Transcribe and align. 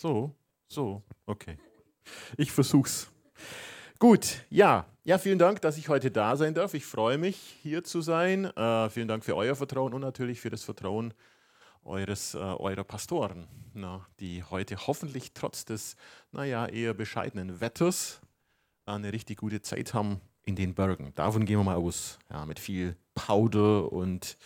So, 0.00 0.32
so, 0.68 1.02
okay. 1.26 1.58
Ich 2.36 2.52
versuch's. 2.52 3.10
Gut, 3.98 4.44
ja, 4.48 4.86
ja, 5.02 5.18
vielen 5.18 5.40
Dank, 5.40 5.60
dass 5.60 5.76
ich 5.76 5.88
heute 5.88 6.12
da 6.12 6.36
sein 6.36 6.54
darf. 6.54 6.74
Ich 6.74 6.86
freue 6.86 7.18
mich, 7.18 7.58
hier 7.64 7.82
zu 7.82 8.00
sein. 8.00 8.44
Äh, 8.44 8.90
vielen 8.90 9.08
Dank 9.08 9.24
für 9.24 9.34
euer 9.34 9.56
Vertrauen 9.56 9.92
und 9.94 10.00
natürlich 10.00 10.40
für 10.40 10.50
das 10.50 10.62
Vertrauen 10.62 11.14
eures, 11.82 12.34
äh, 12.34 12.38
eurer 12.38 12.84
Pastoren, 12.84 13.48
na, 13.74 14.06
die 14.20 14.44
heute 14.44 14.76
hoffentlich 14.86 15.32
trotz 15.34 15.64
des, 15.64 15.96
naja, 16.30 16.66
eher 16.66 16.94
bescheidenen 16.94 17.60
Wetters 17.60 18.20
eine 18.86 19.12
richtig 19.12 19.38
gute 19.38 19.62
Zeit 19.62 19.94
haben 19.94 20.20
in 20.44 20.54
den 20.54 20.74
Bergen. 20.76 21.12
Davon 21.16 21.44
gehen 21.44 21.58
wir 21.58 21.64
mal 21.64 21.76
aus. 21.76 22.20
Ja, 22.30 22.46
mit 22.46 22.60
viel 22.60 22.96
Powder 23.16 23.90
und 23.92 24.38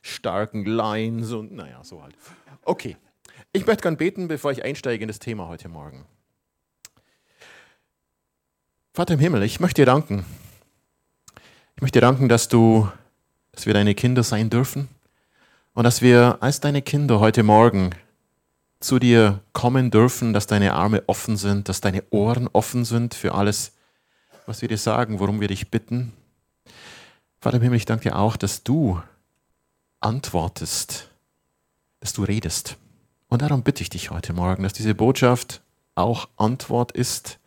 starken 0.00 0.64
Lines 0.64 1.32
und 1.32 1.50
naja, 1.50 1.82
so 1.82 2.04
halt. 2.04 2.14
Okay, 2.62 2.96
ich 3.52 3.66
möchte 3.66 3.82
gerne 3.82 3.96
beten, 3.96 4.28
bevor 4.28 4.52
ich 4.52 4.64
einsteige 4.64 5.02
in 5.02 5.08
das 5.08 5.18
Thema 5.18 5.48
heute 5.48 5.68
Morgen. 5.68 6.04
Vater 8.92 9.14
im 9.14 9.20
Himmel, 9.20 9.42
ich 9.42 9.60
möchte 9.60 9.82
dir 9.82 9.86
danken. 9.86 10.24
Ich 11.74 11.82
möchte 11.82 11.98
dir 11.98 12.06
danken, 12.06 12.28
dass 12.28 12.48
du, 12.48 12.90
dass 13.52 13.66
wir 13.66 13.74
deine 13.74 13.94
Kinder 13.94 14.22
sein 14.22 14.48
dürfen 14.48 14.88
und 15.74 15.84
dass 15.84 16.00
wir 16.00 16.38
als 16.40 16.60
deine 16.60 16.80
Kinder 16.80 17.20
heute 17.20 17.42
Morgen 17.42 17.90
zu 18.80 18.98
dir 18.98 19.40
kommen 19.52 19.90
dürfen, 19.90 20.32
dass 20.32 20.46
deine 20.46 20.72
Arme 20.72 21.02
offen 21.06 21.36
sind, 21.36 21.68
dass 21.68 21.80
deine 21.80 22.04
Ohren 22.10 22.48
offen 22.52 22.84
sind 22.84 23.14
für 23.14 23.34
alles, 23.34 23.72
was 24.46 24.62
wir 24.62 24.68
dir 24.68 24.78
sagen, 24.78 25.18
worum 25.20 25.40
wir 25.40 25.48
dich 25.48 25.70
bitten. 25.70 26.12
Vater 27.40 27.58
im 27.58 27.62
Himmel, 27.62 27.76
ich 27.76 27.84
danke 27.84 28.08
dir 28.08 28.16
auch, 28.16 28.36
dass 28.36 28.62
du 28.62 29.02
antwortest, 30.00 31.10
dass 32.00 32.12
du 32.12 32.24
redest. 32.24 32.76
Und 33.28 33.42
darum 33.42 33.62
bitte 33.62 33.82
ich 33.82 33.90
dich 33.90 34.10
heute 34.10 34.32
Morgen, 34.32 34.62
dass 34.62 34.72
diese 34.72 34.94
Botschaft 34.94 35.62
auch 35.94 36.28
Antwort 36.36 36.92
ist, 36.92 37.38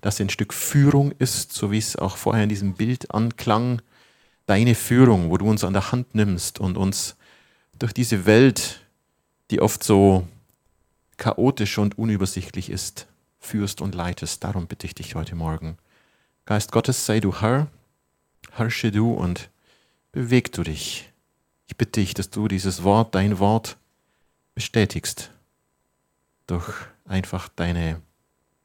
dass 0.00 0.16
sie 0.16 0.24
ein 0.24 0.30
Stück 0.30 0.52
Führung 0.52 1.12
ist, 1.12 1.52
so 1.52 1.70
wie 1.70 1.78
es 1.78 1.96
auch 1.96 2.16
vorher 2.16 2.42
in 2.42 2.48
diesem 2.48 2.74
Bild 2.74 3.12
anklang, 3.14 3.82
deine 4.46 4.74
Führung, 4.74 5.30
wo 5.30 5.38
du 5.38 5.48
uns 5.48 5.62
an 5.62 5.72
der 5.72 5.92
Hand 5.92 6.14
nimmst 6.14 6.58
und 6.58 6.76
uns 6.76 7.16
durch 7.78 7.92
diese 7.92 8.26
Welt, 8.26 8.80
die 9.50 9.60
oft 9.60 9.84
so 9.84 10.26
chaotisch 11.16 11.78
und 11.78 11.98
unübersichtlich 11.98 12.70
ist, 12.70 13.06
führst 13.38 13.80
und 13.80 13.94
leitest. 13.94 14.42
Darum 14.42 14.66
bitte 14.66 14.86
ich 14.86 14.94
dich 14.94 15.14
heute 15.14 15.36
Morgen. 15.36 15.76
Geist 16.46 16.72
Gottes, 16.72 17.06
sei 17.06 17.20
du 17.20 17.40
Herr, 17.40 17.68
herrsche 18.52 18.90
du 18.90 19.12
und 19.12 19.50
beweg 20.12 20.50
du 20.52 20.64
dich. 20.64 21.12
Ich 21.68 21.76
bitte 21.76 22.00
dich, 22.00 22.14
dass 22.14 22.30
du 22.30 22.48
dieses 22.48 22.82
Wort, 22.82 23.14
dein 23.14 23.38
Wort, 23.38 23.76
bestätigst 24.60 25.30
durch 26.46 26.68
einfach 27.06 27.48
deine 27.48 28.02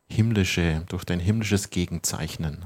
himmlische, 0.09 0.83
durch 0.89 1.05
dein 1.05 1.21
himmlisches 1.21 1.69
Gegenzeichnen, 1.69 2.65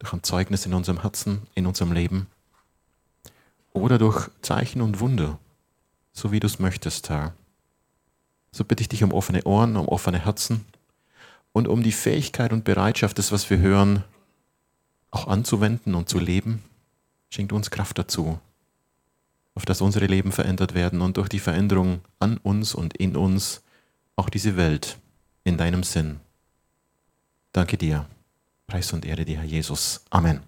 durch 0.00 0.12
ein 0.12 0.24
Zeugnis 0.24 0.66
in 0.66 0.74
unserem 0.74 1.02
Herzen, 1.02 1.46
in 1.54 1.66
unserem 1.66 1.92
Leben 1.92 2.26
oder 3.72 3.96
durch 3.96 4.28
Zeichen 4.42 4.82
und 4.82 4.98
Wunder, 4.98 5.38
so 6.12 6.32
wie 6.32 6.40
du 6.40 6.48
es 6.48 6.58
möchtest, 6.58 7.10
Herr. 7.10 7.32
So 8.50 8.64
bitte 8.64 8.80
ich 8.80 8.88
dich 8.88 9.04
um 9.04 9.12
offene 9.12 9.44
Ohren, 9.44 9.76
um 9.76 9.86
offene 9.86 10.18
Herzen 10.18 10.64
und 11.52 11.68
um 11.68 11.84
die 11.84 11.92
Fähigkeit 11.92 12.52
und 12.52 12.64
Bereitschaft, 12.64 13.18
das, 13.18 13.30
was 13.30 13.48
wir 13.50 13.58
hören, 13.58 14.02
auch 15.12 15.28
anzuwenden 15.28 15.94
und 15.94 16.08
zu 16.08 16.18
leben. 16.18 16.64
Schenkt 17.30 17.52
uns 17.52 17.70
Kraft 17.70 17.98
dazu, 17.98 18.40
auf 19.56 19.64
dass 19.64 19.80
unsere 19.80 20.06
Leben 20.06 20.30
verändert 20.30 20.74
werden 20.74 21.00
und 21.00 21.16
durch 21.16 21.28
die 21.28 21.40
Veränderung 21.40 22.00
an 22.20 22.36
uns 22.38 22.74
und 22.74 22.96
in 22.96 23.16
uns 23.16 23.62
auch 24.14 24.30
diese 24.30 24.56
Welt 24.56 24.98
in 25.42 25.56
deinem 25.56 25.82
Sinn. 25.82 26.20
Danke 27.50 27.76
dir. 27.76 28.06
Preis 28.68 28.92
und 28.92 29.04
Ehre 29.04 29.24
dir, 29.24 29.38
Herr 29.38 29.44
Jesus. 29.44 30.04
Amen. 30.10 30.40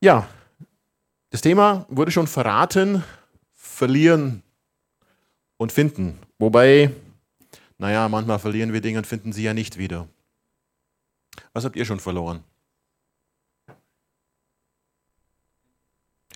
Ja, 0.00 0.28
das 1.30 1.40
Thema 1.40 1.86
wurde 1.88 2.10
schon 2.10 2.26
verraten, 2.26 3.02
verlieren 3.54 4.42
und 5.56 5.72
finden. 5.72 6.18
Wobei 6.38 6.92
naja, 7.78 8.08
manchmal 8.08 8.40
verlieren 8.40 8.72
wir 8.72 8.80
Dinge 8.80 8.98
und 8.98 9.06
finden 9.06 9.32
sie 9.32 9.44
ja 9.44 9.54
nicht 9.54 9.78
wieder. 9.78 10.08
Was 11.52 11.64
habt 11.64 11.76
ihr 11.76 11.84
schon 11.84 12.00
verloren? 12.00 12.42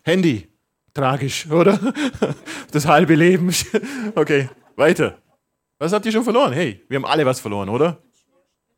Handy. 0.03 0.49
Tragisch, 0.95 1.51
oder? 1.51 1.79
Das 2.71 2.87
halbe 2.87 3.15
Leben. 3.15 3.53
Okay, 4.15 4.49
weiter. 4.77 5.19
Was 5.79 5.93
habt 5.93 6.07
ihr 6.07 6.13
schon 6.13 6.25
verloren? 6.25 6.53
Hey, 6.53 6.83
wir 6.89 6.97
haben 6.97 7.05
alle 7.05 7.27
was 7.27 7.41
verloren, 7.41 7.69
oder? 7.69 7.99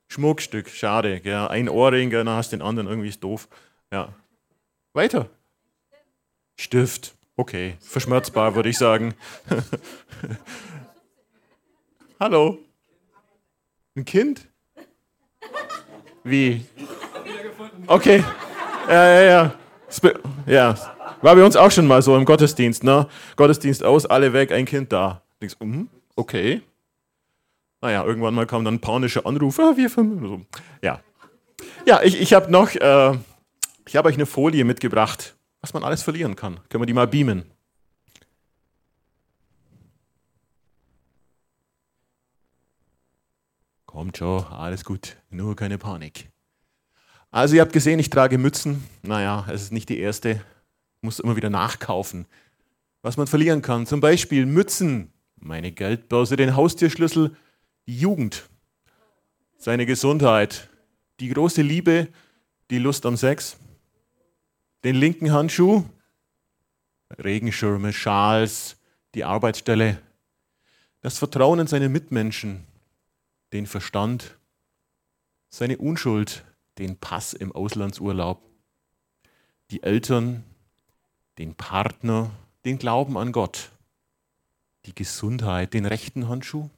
Schmuckstück, 0.09 0.69
schade. 0.69 1.21
Ja, 1.25 1.47
ein 1.49 1.69
Ohrring, 1.69 2.11
dann 2.11 2.29
hast 2.29 2.53
du 2.53 2.57
den 2.57 2.63
anderen, 2.63 2.89
irgendwie 2.89 3.09
ist 3.09 3.23
doof. 3.23 3.49
Ja. 3.93 4.13
Weiter. 4.93 5.29
Stift. 6.57 7.15
Okay, 7.37 7.77
verschmerzbar, 7.81 8.55
würde 8.55 8.69
ich 8.69 8.79
sagen. 8.79 9.15
Hallo? 12.21 12.59
Ein 13.97 14.05
Kind? 14.05 14.47
Wie? 16.23 16.65
Okay. 17.87 18.25
Ja, 18.89 19.07
ja, 19.09 19.23
ja. 19.23 19.55
Ja. 20.47 20.94
War 21.25 21.37
bei 21.37 21.43
uns 21.43 21.57
auch 21.57 21.71
schon 21.71 21.87
mal 21.87 22.03
so 22.03 22.15
im 22.19 22.27
Gottesdienst, 22.27 22.85
ne? 22.85 23.09
Gottesdienst 23.37 23.83
aus, 23.83 24.05
alle 24.05 24.35
weg, 24.35 24.53
ein 24.53 24.67
Kind 24.67 24.93
da. 24.93 25.23
Denkst, 25.41 25.57
mm, 25.59 25.85
okay. 26.17 26.61
Naja, 27.81 28.05
irgendwann 28.05 28.35
mal 28.35 28.47
kam 28.47 28.63
dann 28.63 28.75
ein 28.75 28.81
panischer 28.83 29.25
Anruf, 29.25 29.59
ah, 29.59 29.73
wir 29.75 29.89
so. 29.89 30.43
Ja. 30.83 31.01
Ja, 31.87 32.03
ich, 32.03 32.21
ich 32.21 32.35
habe 32.35 32.53
noch, 32.53 32.75
äh, 32.75 33.17
ich 33.87 33.97
habe 33.97 34.09
euch 34.09 34.17
eine 34.17 34.27
Folie 34.27 34.67
mitgebracht, 34.67 35.35
was 35.63 35.73
man 35.73 35.83
alles 35.83 36.03
verlieren 36.03 36.37
kann. 36.37 36.61
Können 36.69 36.83
wir 36.83 36.87
die 36.87 36.93
mal 36.93 37.09
beamen? 37.09 37.51
Kommt 43.87 44.19
schon, 44.19 44.45
alles 44.45 44.85
gut, 44.85 45.17
nur 45.31 45.57
keine 45.57 45.79
Panik. 45.79 46.29
Also 47.31 47.55
ihr 47.55 47.63
habt 47.63 47.73
gesehen, 47.73 47.99
ich 47.99 48.11
trage 48.11 48.37
Mützen. 48.37 48.85
Naja, 49.01 49.47
es 49.49 49.63
ist 49.63 49.73
nicht 49.73 49.89
die 49.89 50.01
erste. 50.01 50.43
Muss 51.05 51.21
immer 51.21 51.37
wieder 51.37 51.51
nachkaufen. 51.51 52.25
Was 53.03 53.19
man 53.19 53.27
verlieren 53.27 53.61
kann, 53.61 53.85
zum 53.85 54.01
Beispiel 54.01 54.47
Mützen, 54.47 55.13
meine 55.37 55.71
Geldbörse, 55.71 56.37
den 56.37 56.57
Haustierschlüssel, 56.57 57.37
die 57.87 57.99
Jugend, 57.99 58.49
seine 59.59 59.85
Gesundheit, 59.85 60.71
die 61.21 61.29
große 61.29 61.61
Liebe, 61.61 62.09
die 62.71 62.79
Lust 62.79 63.05
am 63.05 63.19
Sex, 63.19 63.59
den 64.83 64.97
linken 64.97 65.31
Handschuh, 65.31 65.85
Regenschirme, 67.23 67.93
Schals, 67.93 68.79
die 69.15 69.25
Arbeitsstelle, 69.25 70.01
das 71.03 71.19
Vertrauen 71.19 71.61
in 71.61 71.67
seine 71.67 71.91
Mitmenschen, 71.91 72.65
den 73.53 73.67
Verstand, 73.67 74.39
seine 75.51 75.77
Unschuld, 75.77 76.47
den 76.79 76.97
Pass 76.97 77.35
im 77.35 77.53
Auslandsurlaub, 77.53 78.41
die 79.71 79.83
Eltern, 79.83 80.45
den 81.39 81.55
Partner, 81.55 82.31
den 82.65 82.79
Glauben 82.79 83.17
an 83.17 83.33
Gott, 83.33 83.71
die 84.87 84.95
Gesundheit, 84.95 85.75
den 85.75 85.87
rechten 85.87 86.29
Handschuh, 86.29 86.69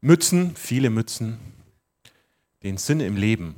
Mützen, 0.00 0.54
viele 0.54 0.90
Mützen, 0.90 1.38
den 2.62 2.76
Sinn 2.76 3.00
im 3.00 3.16
Leben, 3.16 3.54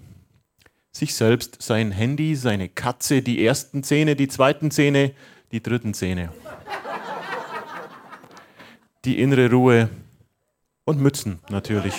sich 0.93 1.15
selbst, 1.15 1.61
sein 1.63 1.93
Handy, 1.93 2.35
seine 2.35 2.69
Katze, 2.69 3.23
die 3.23 3.45
ersten 3.45 3.83
Zähne, 3.83 4.17
die 4.17 4.29
zweiten 4.29 4.71
Zähne, 4.71 5.15
die 5.53 5.63
dritten 5.63 5.95
Zähne, 5.95 6.33
die 9.05 9.21
innere 9.21 9.51
Ruhe, 9.51 9.91
und 10.91 11.01
Mützen 11.01 11.39
natürlich. 11.49 11.95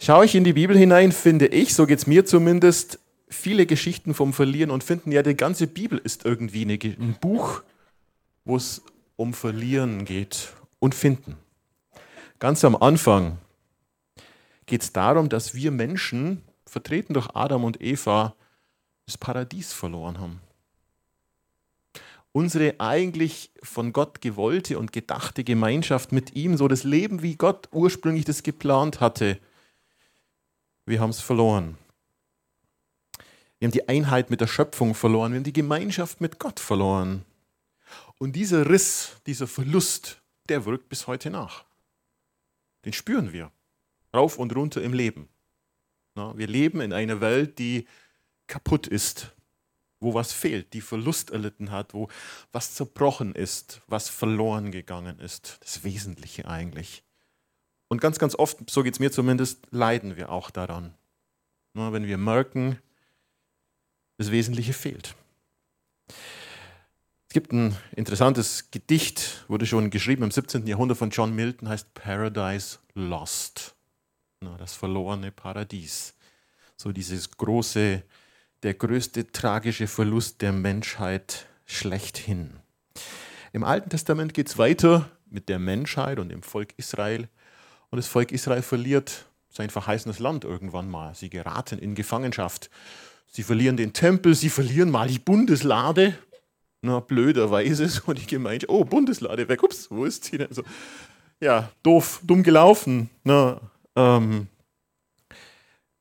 Schaue 0.00 0.24
ich 0.24 0.34
in 0.34 0.44
die 0.44 0.52
Bibel 0.52 0.76
hinein, 0.76 1.12
finde 1.12 1.46
ich, 1.46 1.74
so 1.74 1.86
geht 1.86 1.98
es 1.98 2.06
mir 2.06 2.24
zumindest, 2.24 2.98
viele 3.30 3.66
Geschichten 3.66 4.14
vom 4.14 4.32
Verlieren 4.32 4.70
und 4.70 4.84
finden, 4.84 5.12
ja, 5.12 5.22
die 5.22 5.34
ganze 5.34 5.66
Bibel 5.66 5.98
ist 5.98 6.24
irgendwie 6.24 6.62
eine, 6.62 6.74
ein 6.74 7.16
Buch, 7.20 7.62
wo 8.44 8.56
es 8.56 8.82
um 9.16 9.34
Verlieren 9.34 10.04
geht 10.04 10.52
und 10.78 10.94
Finden. 10.94 11.36
Ganz 12.38 12.64
am 12.64 12.76
Anfang 12.76 13.38
geht 14.66 14.82
es 14.82 14.92
darum, 14.92 15.28
dass 15.28 15.54
wir 15.54 15.70
Menschen, 15.70 16.42
vertreten 16.66 17.14
durch 17.14 17.28
Adam 17.34 17.64
und 17.64 17.80
Eva, 17.80 18.34
das 19.06 19.18
Paradies 19.18 19.72
verloren 19.72 20.18
haben 20.18 20.40
unsere 22.38 22.78
eigentlich 22.78 23.50
von 23.62 23.92
Gott 23.92 24.20
gewollte 24.20 24.78
und 24.78 24.92
gedachte 24.92 25.42
Gemeinschaft 25.44 26.12
mit 26.12 26.36
ihm, 26.36 26.56
so 26.56 26.68
das 26.68 26.84
Leben, 26.84 27.22
wie 27.22 27.34
Gott 27.34 27.68
ursprünglich 27.72 28.24
das 28.24 28.44
geplant 28.44 29.00
hatte, 29.00 29.38
wir 30.86 31.00
haben 31.00 31.10
es 31.10 31.20
verloren. 31.20 31.76
Wir 33.58 33.66
haben 33.66 33.72
die 33.72 33.88
Einheit 33.88 34.30
mit 34.30 34.40
der 34.40 34.46
Schöpfung 34.46 34.94
verloren, 34.94 35.32
wir 35.32 35.38
haben 35.38 35.44
die 35.44 35.52
Gemeinschaft 35.52 36.20
mit 36.20 36.38
Gott 36.38 36.60
verloren. 36.60 37.24
Und 38.18 38.34
dieser 38.34 38.68
Riss, 38.68 39.16
dieser 39.26 39.46
Verlust, 39.46 40.20
der 40.48 40.64
wirkt 40.64 40.88
bis 40.88 41.06
heute 41.06 41.30
nach. 41.30 41.64
Den 42.84 42.92
spüren 42.92 43.32
wir 43.32 43.50
rauf 44.14 44.38
und 44.38 44.54
runter 44.54 44.82
im 44.82 44.92
Leben. 44.92 45.28
Wir 46.14 46.46
leben 46.48 46.80
in 46.80 46.92
einer 46.92 47.20
Welt, 47.20 47.58
die 47.58 47.86
kaputt 48.48 48.86
ist, 48.86 49.32
wo 50.00 50.14
was 50.14 50.32
fehlt, 50.32 50.72
die 50.72 50.80
Verlust 50.80 51.30
erlitten 51.30 51.70
hat, 51.70 51.94
wo 51.94 52.08
was 52.50 52.74
zerbrochen 52.74 53.34
ist, 53.34 53.82
was 53.86 54.08
verloren 54.08 54.72
gegangen 54.72 55.20
ist. 55.20 55.58
Das 55.60 55.84
Wesentliche 55.84 56.48
eigentlich. 56.48 57.04
Und 57.88 58.00
ganz, 58.00 58.18
ganz 58.18 58.34
oft, 58.34 58.68
so 58.68 58.82
geht 58.82 58.94
es 58.94 59.00
mir 59.00 59.12
zumindest, 59.12 59.66
leiden 59.70 60.16
wir 60.16 60.30
auch 60.30 60.50
daran. 60.50 60.94
Wenn 61.74 62.06
wir 62.06 62.18
merken, 62.18 62.78
das 64.18 64.30
Wesentliche 64.30 64.72
fehlt. 64.72 65.14
Es 67.28 67.34
gibt 67.34 67.52
ein 67.52 67.76
interessantes 67.94 68.70
Gedicht, 68.70 69.44
wurde 69.48 69.66
schon 69.66 69.90
geschrieben 69.90 70.22
im 70.22 70.30
17. 70.30 70.66
Jahrhundert 70.66 70.98
von 70.98 71.10
John 71.10 71.34
Milton, 71.34 71.68
heißt 71.68 71.94
Paradise 71.94 72.78
Lost. 72.94 73.74
Das 74.58 74.74
verlorene 74.74 75.30
Paradies. 75.30 76.14
So 76.76 76.92
dieses 76.92 77.30
große, 77.36 78.02
der 78.62 78.74
größte 78.74 79.30
tragische 79.30 79.86
Verlust 79.86 80.42
der 80.42 80.52
Menschheit 80.52 81.46
schlechthin. 81.66 82.56
Im 83.52 83.64
Alten 83.64 83.90
Testament 83.90 84.34
geht 84.34 84.48
es 84.48 84.58
weiter 84.58 85.10
mit 85.26 85.48
der 85.48 85.58
Menschheit 85.58 86.18
und 86.18 86.30
dem 86.30 86.42
Volk 86.42 86.74
Israel. 86.76 87.28
Und 87.90 87.96
das 87.96 88.06
Volk 88.06 88.32
Israel 88.32 88.62
verliert 88.62 89.26
sein 89.50 89.70
verheißenes 89.70 90.18
Land 90.18 90.44
irgendwann 90.44 90.88
mal. 90.88 91.14
Sie 91.14 91.30
geraten 91.30 91.78
in 91.78 91.94
Gefangenschaft. 91.94 92.70
Sie 93.30 93.42
verlieren 93.42 93.76
den 93.76 93.92
Tempel, 93.92 94.34
sie 94.34 94.50
verlieren 94.50 94.90
mal 94.90 95.08
die 95.08 95.18
Bundeslade. 95.18 96.18
Na, 96.82 97.00
blöderweise 97.00 97.88
so 97.88 98.12
die 98.12 98.26
Gemeinde. 98.26 98.66
Oh, 98.68 98.84
Bundeslade 98.84 99.48
weg. 99.48 99.62
Ups, 99.62 99.90
wo 99.90 100.04
ist 100.04 100.24
sie 100.24 100.38
denn? 100.38 100.52
So, 100.52 100.62
ja, 101.40 101.70
doof, 101.82 102.20
dumm 102.24 102.42
gelaufen. 102.42 103.10
Na, 103.24 103.60
ähm, 103.96 104.48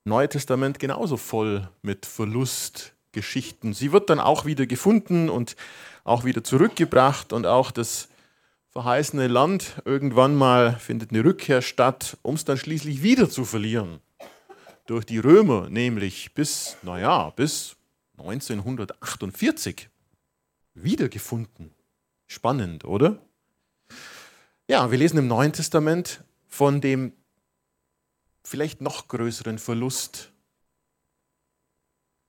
Neue 0.08 0.30
Testament 0.30 0.80
genauso 0.80 1.18
voll 1.18 1.68
mit 1.82 2.06
Verlustgeschichten. 2.06 3.74
Sie 3.74 3.92
wird 3.92 4.10
dann 4.10 4.22
auch 4.22 4.46
wieder 4.46 4.66
gefunden 4.66 5.30
und 5.30 5.58
auch 6.06 6.24
wieder 6.24 6.46
zurückgebracht 6.46 7.34
und 7.34 7.46
auch 7.46 7.72
das 7.72 8.08
verheißene 8.70 9.28
Land 9.28 9.82
irgendwann 9.84 10.34
mal 10.34 10.78
findet 10.80 11.12
eine 11.12 11.26
Rückkehr 11.26 11.62
statt, 11.62 12.16
um 12.22 12.36
es 12.36 12.46
dann 12.46 12.56
schließlich 12.56 13.04
wieder 13.04 13.30
zu 13.30 13.44
verlieren. 13.44 14.00
Durch 14.88 15.06
die 15.06 15.20
Römer 15.20 15.70
nämlich 15.70 16.34
bis, 16.34 16.78
naja, 16.82 17.30
bis 17.32 17.76
1948 18.18 19.90
wiedergefunden. 20.74 21.76
Spannend, 22.26 22.86
oder? 22.86 23.22
Ja, 24.68 24.90
wir 24.90 24.98
lesen 24.98 25.18
im 25.18 25.28
Neuen 25.28 25.52
Testament 25.52 26.24
von 26.48 26.80
dem 26.80 27.12
vielleicht 28.44 28.80
noch 28.80 29.10
größeren 29.10 29.60
Verlust, 29.60 30.32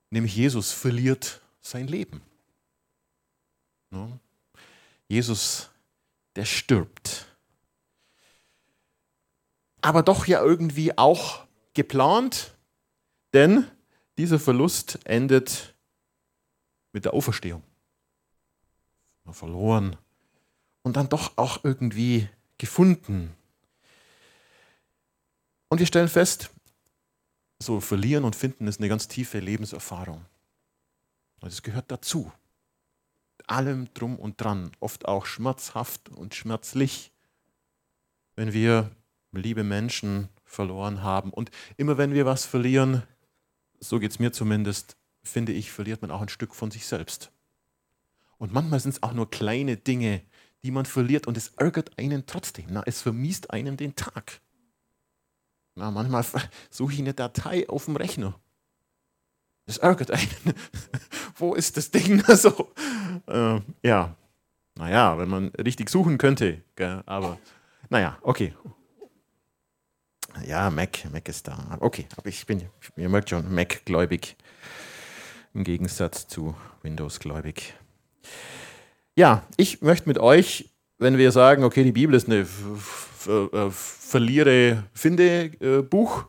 nämlich 0.09 0.35
Jesus 0.35 0.73
verliert 0.73 1.41
sein 1.61 1.87
Leben. 1.87 2.21
Jesus, 5.07 5.69
der 6.35 6.43
stirbt. 6.43 7.25
Aber 9.81 10.03
doch 10.03 10.27
ja 10.27 10.43
irgendwie 10.43 10.97
auch 10.97 11.47
geplant, 11.73 12.55
denn 13.33 13.65
dieser 14.17 14.39
Verlust 14.39 14.99
endet 15.05 15.75
mit 16.91 17.05
der 17.05 17.13
Auferstehung. 17.13 17.63
Verloren 19.31 19.95
und 20.81 20.97
dann 20.97 21.07
doch 21.07 21.37
auch 21.37 21.63
irgendwie 21.63 22.27
gefunden. 22.57 23.35
Und 25.69 25.79
wir 25.79 25.85
stellen 25.85 26.09
fest, 26.09 26.49
so 27.59 27.79
verlieren 27.79 28.23
und 28.23 28.35
finden 28.35 28.67
ist 28.67 28.79
eine 28.79 28.89
ganz 28.89 29.07
tiefe 29.07 29.39
Lebenserfahrung. 29.39 30.25
Es 31.41 31.61
gehört 31.61 31.91
dazu. 31.91 32.31
Allem 33.47 33.91
drum 33.93 34.17
und 34.17 34.41
dran, 34.41 34.71
oft 34.79 35.07
auch 35.07 35.25
schmerzhaft 35.25 36.09
und 36.09 36.35
schmerzlich, 36.35 37.11
wenn 38.35 38.53
wir 38.53 38.91
liebe 39.31 39.63
Menschen 39.63 40.29
verloren 40.49 41.03
haben. 41.03 41.31
Und 41.31 41.51
immer 41.77 41.97
wenn 41.97 42.13
wir 42.13 42.25
was 42.25 42.45
verlieren, 42.45 43.03
so 43.79 43.99
geht 43.99 44.11
es 44.11 44.19
mir 44.19 44.31
zumindest, 44.31 44.97
finde 45.23 45.53
ich, 45.53 45.71
verliert 45.71 46.01
man 46.01 46.11
auch 46.11 46.21
ein 46.21 46.29
Stück 46.29 46.55
von 46.55 46.71
sich 46.71 46.85
selbst. 46.85 47.31
Und 48.37 48.53
manchmal 48.53 48.79
sind 48.79 48.91
es 48.91 49.03
auch 49.03 49.13
nur 49.13 49.29
kleine 49.29 49.77
Dinge, 49.77 50.21
die 50.63 50.71
man 50.71 50.85
verliert 50.85 51.27
und 51.27 51.37
es 51.37 51.49
ärgert 51.57 51.97
einen 51.97 52.25
trotzdem. 52.25 52.65
Na, 52.69 52.83
es 52.85 53.01
vermiest 53.01 53.51
einem 53.51 53.77
den 53.77 53.95
Tag. 53.95 54.41
Na, 55.75 55.91
manchmal 55.91 56.25
suche 56.69 56.93
ich 56.93 56.99
eine 56.99 57.13
Datei 57.13 57.69
auf 57.69 57.85
dem 57.85 57.95
Rechner. 57.95 58.39
Das 59.65 59.77
ärgert 59.77 60.11
einen. 60.11 60.55
Wo 61.35 61.53
ist 61.53 61.77
das 61.77 61.91
Ding? 61.91 62.23
so, 62.35 62.71
äh, 63.27 63.61
ja, 63.83 64.15
naja, 64.75 65.17
wenn 65.17 65.29
man 65.29 65.49
richtig 65.49 65.89
suchen 65.89 66.17
könnte. 66.17 66.63
Gell? 66.75 67.03
Aber 67.05 67.37
naja, 67.89 68.17
okay. 68.21 68.53
Ja, 70.45 70.69
Mac, 70.69 71.11
Mac 71.11 71.27
ist 71.27 71.47
da. 71.47 71.77
Okay, 71.79 72.05
aber 72.15 72.29
ich 72.29 72.45
bin, 72.45 72.63
ihr 72.95 73.09
merkt 73.09 73.29
schon, 73.29 73.53
Mac-gläubig. 73.53 74.35
Im 75.53 75.63
Gegensatz 75.63 76.27
zu 76.27 76.55
Windows-gläubig. 76.83 77.73
Ja, 79.15 79.43
ich 79.57 79.81
möchte 79.81 80.07
mit 80.07 80.19
euch, 80.19 80.69
wenn 80.97 81.17
wir 81.17 81.31
sagen, 81.31 81.63
okay, 81.63 81.83
die 81.83 81.91
Bibel 81.91 82.15
ist 82.15 82.27
eine 82.27 82.47
äh, 83.27 83.69
verliere, 83.71 84.83
finde 84.93 85.83
äh. 85.89 86.25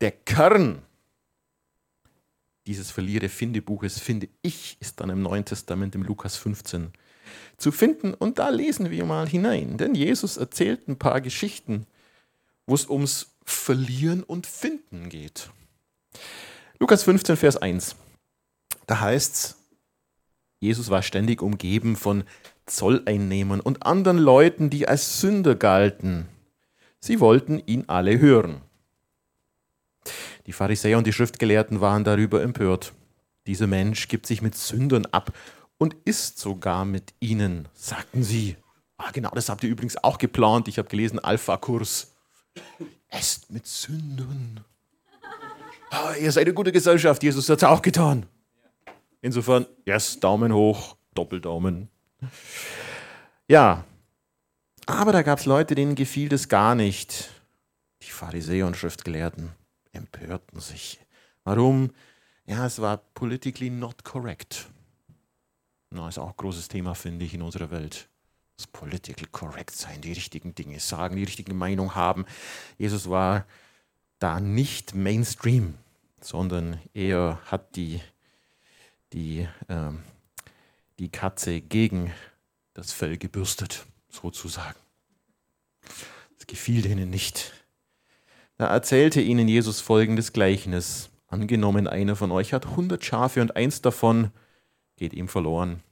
Der 0.00 0.10
Kern 0.10 0.82
dieses 2.66 2.90
verliere, 2.90 3.28
finde 3.28 3.62
Buches, 3.62 3.98
finde 3.98 4.28
ich, 4.42 4.76
ist 4.80 5.00
dann 5.00 5.10
im 5.10 5.22
Neuen 5.22 5.44
Testament, 5.44 5.94
im 5.94 6.02
Lukas 6.02 6.36
15 6.36 6.92
zu 7.56 7.72
finden. 7.72 8.12
Und 8.14 8.38
da 8.38 8.48
lesen 8.48 8.90
wir 8.90 9.04
mal 9.04 9.28
hinein. 9.28 9.78
Denn 9.78 9.94
Jesus 9.94 10.36
erzählt 10.36 10.88
ein 10.88 10.98
paar 10.98 11.20
Geschichten, 11.20 11.86
wo 12.66 12.74
es 12.74 12.88
ums 12.88 13.36
Verlieren 13.44 14.22
und 14.22 14.46
Finden 14.46 15.08
geht. 15.08 15.50
Lukas 16.78 17.04
15, 17.04 17.36
Vers 17.36 17.56
1. 17.56 17.96
Da 18.86 19.00
heißt 19.00 19.34
es, 19.34 19.56
Jesus 20.58 20.90
war 20.90 21.02
ständig 21.02 21.42
umgeben 21.42 21.96
von 21.96 22.24
Zolleinnehmern 22.66 23.60
und 23.60 23.86
anderen 23.86 24.18
Leuten, 24.18 24.70
die 24.70 24.88
als 24.88 25.20
Sünder 25.20 25.54
galten. 25.54 26.28
Sie 26.98 27.20
wollten 27.20 27.62
ihn 27.66 27.84
alle 27.86 28.18
hören. 28.18 28.62
Die 30.46 30.52
Pharisäer 30.52 30.98
und 30.98 31.06
die 31.06 31.12
Schriftgelehrten 31.12 31.80
waren 31.80 32.04
darüber 32.04 32.42
empört. 32.42 32.92
Dieser 33.46 33.66
Mensch 33.66 34.08
gibt 34.08 34.26
sich 34.26 34.42
mit 34.42 34.56
Sündern 34.56 35.06
ab 35.06 35.32
und 35.78 35.94
isst 36.04 36.38
sogar 36.38 36.84
mit 36.84 37.14
ihnen, 37.20 37.68
sagten 37.74 38.22
sie. 38.22 38.56
Ah, 38.96 39.10
genau, 39.12 39.30
das 39.30 39.48
habt 39.48 39.62
ihr 39.62 39.70
übrigens 39.70 40.02
auch 40.02 40.18
geplant. 40.18 40.68
Ich 40.68 40.78
habe 40.78 40.88
gelesen, 40.88 41.18
Alpha-Kurs. 41.18 42.15
Esst 43.08 43.50
mit 43.50 43.66
Sündern. 43.66 44.64
Ah, 45.90 46.14
ihr 46.14 46.30
seid 46.32 46.46
eine 46.46 46.54
gute 46.54 46.72
Gesellschaft, 46.72 47.22
Jesus 47.22 47.48
hat 47.48 47.58
es 47.58 47.64
auch 47.64 47.82
getan. 47.82 48.26
Insofern, 49.22 49.66
yes, 49.84 50.20
Daumen 50.20 50.52
hoch, 50.52 50.96
Doppeldaumen. 51.14 51.88
Ja, 53.48 53.84
aber 54.86 55.12
da 55.12 55.22
gab 55.22 55.40
es 55.40 55.46
Leute, 55.46 55.74
denen 55.74 55.96
gefiel 55.96 56.28
das 56.28 56.48
gar 56.48 56.74
nicht. 56.74 57.30
Die 58.02 58.10
Pharisäer 58.10 58.66
und 58.66 58.76
Schriftgelehrten 58.76 59.50
empörten 59.92 60.60
sich. 60.60 61.00
Warum? 61.42 61.90
Ja, 62.44 62.66
es 62.66 62.80
war 62.80 62.98
politically 62.98 63.68
not 63.68 64.04
correct. 64.04 64.68
Na, 65.90 66.08
ist 66.08 66.18
auch 66.18 66.28
ein 66.28 66.36
großes 66.36 66.68
Thema, 66.68 66.94
finde 66.94 67.24
ich, 67.24 67.34
in 67.34 67.42
unserer 67.42 67.70
Welt. 67.70 68.08
Das 68.56 68.66
political 68.66 69.26
correct 69.32 69.72
sein, 69.72 70.00
die 70.00 70.12
richtigen 70.12 70.54
Dinge 70.54 70.80
sagen, 70.80 71.16
die 71.16 71.24
richtige 71.24 71.52
Meinung 71.52 71.94
haben. 71.94 72.24
Jesus 72.78 73.10
war 73.10 73.46
da 74.18 74.40
nicht 74.40 74.94
Mainstream, 74.94 75.74
sondern 76.20 76.80
er 76.94 77.40
hat 77.46 77.76
die, 77.76 78.00
die, 79.12 79.46
äh, 79.68 79.90
die 80.98 81.10
Katze 81.10 81.60
gegen 81.60 82.12
das 82.72 82.92
Fell 82.92 83.18
gebürstet, 83.18 83.86
sozusagen. 84.08 84.78
Das 86.36 86.46
gefiel 86.46 86.82
denen 86.82 87.10
nicht. 87.10 87.52
Da 88.58 88.68
erzählte 88.68 89.20
ihnen 89.20 89.48
Jesus 89.48 89.80
folgendes 89.80 90.32
Gleichnis. 90.32 91.10
Angenommen, 91.28 91.86
einer 91.86 92.16
von 92.16 92.30
euch 92.32 92.52
hat 92.52 92.76
hundert 92.76 93.04
Schafe 93.04 93.42
und 93.42 93.56
eins 93.56 93.82
davon 93.82 94.30
geht 94.96 95.12
ihm 95.12 95.28
verloren. 95.28 95.82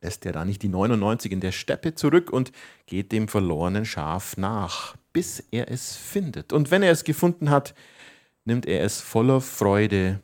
Lässt 0.00 0.24
er 0.26 0.32
da 0.32 0.44
nicht 0.44 0.62
die 0.62 0.68
99 0.68 1.32
in 1.32 1.40
der 1.40 1.52
Steppe 1.52 1.94
zurück 1.94 2.30
und 2.30 2.52
geht 2.86 3.10
dem 3.10 3.26
verlorenen 3.26 3.84
Schaf 3.84 4.36
nach, 4.36 4.96
bis 5.12 5.42
er 5.50 5.70
es 5.70 5.96
findet. 5.96 6.52
Und 6.52 6.70
wenn 6.70 6.82
er 6.82 6.92
es 6.92 7.04
gefunden 7.04 7.50
hat, 7.50 7.74
nimmt 8.44 8.66
er 8.66 8.84
es 8.84 9.00
voller 9.00 9.40
Freude 9.40 10.20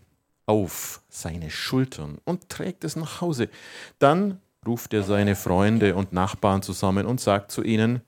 auf 0.46 1.02
seine 1.08 1.50
Schultern 1.50 2.18
und 2.24 2.48
trägt 2.48 2.84
es 2.84 2.96
nach 2.96 3.20
Hause. 3.20 3.48
Dann 3.98 4.40
ruft 4.66 4.94
er 4.94 5.02
seine 5.02 5.36
Freunde 5.36 5.94
und 5.94 6.12
Nachbarn 6.12 6.62
zusammen 6.62 7.06
und 7.06 7.20
sagt 7.20 7.50
zu 7.50 7.62
ihnen, 7.62 8.02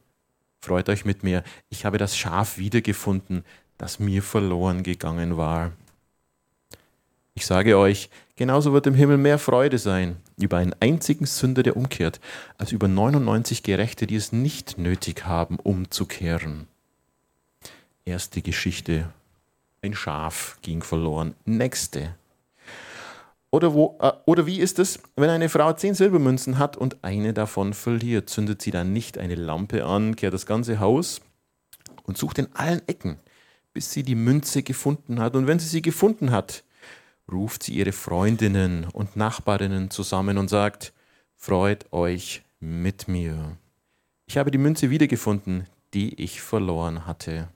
Freut 0.66 0.88
euch 0.88 1.04
mit 1.04 1.23
mir, 1.23 1.44
ich 1.68 1.85
habe 1.85 1.96
das 1.96 2.16
Schaf 2.16 2.58
wiedergefunden, 2.58 3.44
das 3.78 4.00
mir 4.00 4.23
verloren 4.23 4.82
gegangen 4.82 5.37
war. 5.37 5.73
Ich 7.35 7.46
sage 7.46 7.78
euch, 7.78 8.11
genauso 8.37 8.73
wird 8.73 8.87
im 8.87 8.95
Himmel 8.95 9.19
mehr 9.19 9.38
Freude 9.38 9.78
sein 9.78 10.16
über 10.38 10.59
einen 10.59 10.75
einzigen 10.81 11.26
Sünder, 11.26 11.62
der 11.62 11.76
umkehrt, 11.76 12.21
als 12.59 12.73
über 12.73 12.88
99 12.88 13.62
Gerechte, 13.62 14.07
die 14.07 14.16
es 14.16 14.33
nicht 14.33 14.78
nötig 14.78 15.25
haben, 15.26 15.59
umzukehren. 15.59 16.69
Erste 18.05 18.43
Geschichte. 18.43 19.09
Ein 19.83 19.95
Schaf 19.95 20.59
ging 20.62 20.83
verloren. 20.83 21.35
Nächste. 21.45 22.14
Oder, 23.50 23.73
wo, 23.73 23.97
äh, 24.00 24.12
oder 24.26 24.47
wie 24.47 24.59
ist 24.59 24.78
es, 24.78 25.00
wenn 25.16 25.31
eine 25.31 25.49
Frau 25.49 25.73
zehn 25.73 25.95
Silbermünzen 25.95 26.59
hat 26.59 26.76
und 26.76 27.02
eine 27.02 27.33
davon 27.33 27.73
verliert? 27.73 28.28
Zündet 28.28 28.61
sie 28.61 28.71
dann 28.71 28.93
nicht 28.93 29.19
eine 29.19 29.35
Lampe 29.35 29.85
an, 29.85 30.14
kehrt 30.14 30.35
das 30.35 30.47
ganze 30.47 30.78
Haus 30.78 31.21
und 32.02 32.19
sucht 32.19 32.38
in 32.38 32.49
allen 32.55 32.87
Ecken, 32.87 33.19
bis 33.73 33.93
sie 33.93 34.02
die 34.02 34.14
Münze 34.14 34.62
gefunden 34.62 35.21
hat. 35.21 35.37
Und 35.37 35.47
wenn 35.47 35.59
sie 35.59 35.69
sie 35.69 35.83
gefunden 35.83 36.31
hat, 36.33 36.64
ruft 37.30 37.64
sie 37.64 37.75
ihre 37.75 37.92
Freundinnen 37.92 38.85
und 38.92 39.16
Nachbarinnen 39.16 39.90
zusammen 39.90 40.38
und 40.38 40.49
sagt, 40.49 40.92
Freut 41.37 41.92
euch 41.92 42.42
mit 42.59 43.09
mir. 43.09 43.56
Ich 44.26 44.37
habe 44.37 44.50
die 44.50 44.59
Münze 44.59 44.90
wiedergefunden, 44.90 45.66
die 45.95 46.21
ich 46.21 46.40
verloren 46.40 47.06
hatte. 47.06 47.49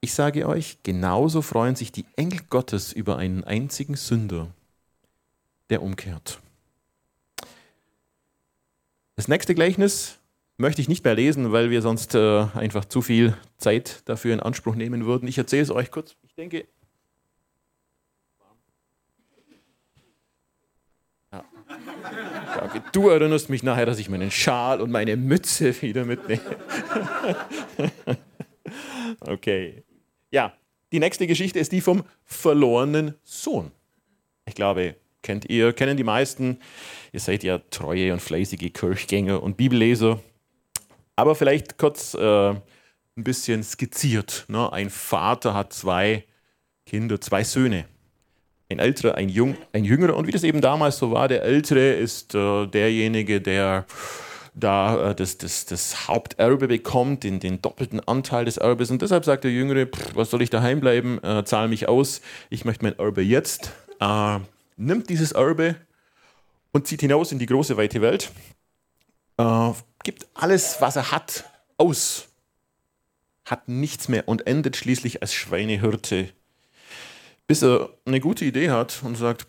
Ich 0.00 0.12
sage 0.12 0.48
euch, 0.48 0.78
genauso 0.82 1.40
freuen 1.40 1.76
sich 1.76 1.92
die 1.92 2.06
Engel 2.16 2.40
Gottes 2.50 2.92
über 2.92 3.16
einen 3.16 3.44
einzigen 3.44 3.94
Sünder, 3.94 4.48
der 5.70 5.82
umkehrt. 5.82 6.40
Das 9.16 9.28
nächste 9.28 9.54
Gleichnis 9.54 10.18
möchte 10.56 10.82
ich 10.82 10.88
nicht 10.88 11.04
mehr 11.04 11.14
lesen, 11.14 11.52
weil 11.52 11.70
wir 11.70 11.80
sonst 11.80 12.14
äh, 12.14 12.46
einfach 12.54 12.84
zu 12.86 13.02
viel 13.02 13.36
Zeit 13.56 14.02
dafür 14.06 14.34
in 14.34 14.40
Anspruch 14.40 14.74
nehmen 14.74 15.06
würden. 15.06 15.28
Ich 15.28 15.38
erzähle 15.38 15.62
es 15.62 15.70
euch 15.70 15.90
kurz. 15.90 16.16
Ich 16.22 16.34
denke, 16.34 16.66
Danke. 22.56 22.82
Du 22.92 23.08
erinnerst 23.08 23.50
mich 23.50 23.62
nachher, 23.62 23.86
dass 23.86 23.98
ich 23.98 24.08
meinen 24.08 24.30
Schal 24.30 24.80
und 24.80 24.90
meine 24.90 25.16
Mütze 25.16 25.80
wieder 25.82 26.04
mitnehme. 26.04 26.42
okay. 29.20 29.82
Ja, 30.30 30.54
die 30.92 31.00
nächste 31.00 31.26
Geschichte 31.26 31.58
ist 31.58 31.72
die 31.72 31.80
vom 31.80 32.04
verlorenen 32.24 33.14
Sohn. 33.24 33.72
Ich 34.46 34.54
glaube, 34.54 34.96
kennt 35.22 35.48
ihr, 35.50 35.72
kennen 35.72 35.96
die 35.96 36.04
meisten. 36.04 36.58
Ihr 37.12 37.20
seid 37.20 37.42
ja 37.42 37.58
treue 37.70 38.12
und 38.12 38.20
fleißige 38.20 38.72
Kirchgänger 38.72 39.42
und 39.42 39.56
Bibelleser. 39.56 40.20
Aber 41.16 41.34
vielleicht 41.34 41.78
kurz 41.78 42.14
äh, 42.14 42.50
ein 42.50 42.62
bisschen 43.16 43.62
skizziert. 43.62 44.44
Ne? 44.48 44.72
Ein 44.72 44.90
Vater 44.90 45.54
hat 45.54 45.72
zwei 45.72 46.24
Kinder, 46.86 47.20
zwei 47.20 47.44
Söhne 47.44 47.86
ein 48.70 48.78
älterer, 48.78 49.14
ein, 49.16 49.28
Jung, 49.28 49.56
ein 49.72 49.84
jüngerer. 49.84 50.16
Und 50.16 50.26
wie 50.26 50.32
das 50.32 50.42
eben 50.42 50.60
damals 50.60 50.98
so 50.98 51.10
war, 51.10 51.28
der 51.28 51.42
ältere 51.42 51.92
ist 51.92 52.34
äh, 52.34 52.66
derjenige, 52.66 53.40
der 53.40 53.86
da 54.54 55.10
äh, 55.10 55.14
das, 55.14 55.38
das, 55.38 55.66
das 55.66 56.08
Haupterbe 56.08 56.68
bekommt, 56.68 57.24
den, 57.24 57.40
den 57.40 57.60
doppelten 57.60 58.00
Anteil 58.00 58.44
des 58.44 58.56
Erbes. 58.56 58.90
Und 58.90 59.02
deshalb 59.02 59.24
sagt 59.24 59.44
der 59.44 59.50
Jüngere, 59.50 59.86
pff, 59.86 60.14
was 60.14 60.30
soll 60.30 60.42
ich 60.42 60.50
daheim 60.50 60.80
bleiben, 60.80 61.22
äh, 61.22 61.44
zahl 61.44 61.68
mich 61.68 61.88
aus, 61.88 62.20
ich 62.50 62.64
möchte 62.64 62.84
mein 62.84 62.98
Erbe 62.98 63.22
jetzt. 63.22 63.72
Äh, 64.00 64.38
nimmt 64.76 65.08
dieses 65.10 65.32
Erbe 65.32 65.76
und 66.72 66.86
zieht 66.86 67.00
hinaus 67.00 67.32
in 67.32 67.38
die 67.38 67.46
große, 67.46 67.76
weite 67.76 68.00
Welt, 68.00 68.32
äh, 69.36 69.70
gibt 70.02 70.26
alles, 70.34 70.76
was 70.80 70.96
er 70.96 71.10
hat, 71.10 71.44
aus, 71.76 72.28
hat 73.44 73.68
nichts 73.68 74.08
mehr 74.08 74.28
und 74.28 74.46
endet 74.46 74.76
schließlich 74.76 75.20
als 75.22 75.34
Schweinehirte 75.34 76.30
bis 77.46 77.62
er 77.62 77.90
eine 78.04 78.20
gute 78.20 78.44
Idee 78.44 78.70
hat 78.70 79.00
und 79.02 79.16
sagt, 79.16 79.46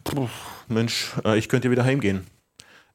Mensch, 0.67 1.13
äh, 1.23 1.37
ich 1.37 1.49
könnte 1.49 1.71
wieder 1.71 1.85
heimgehen. 1.85 2.25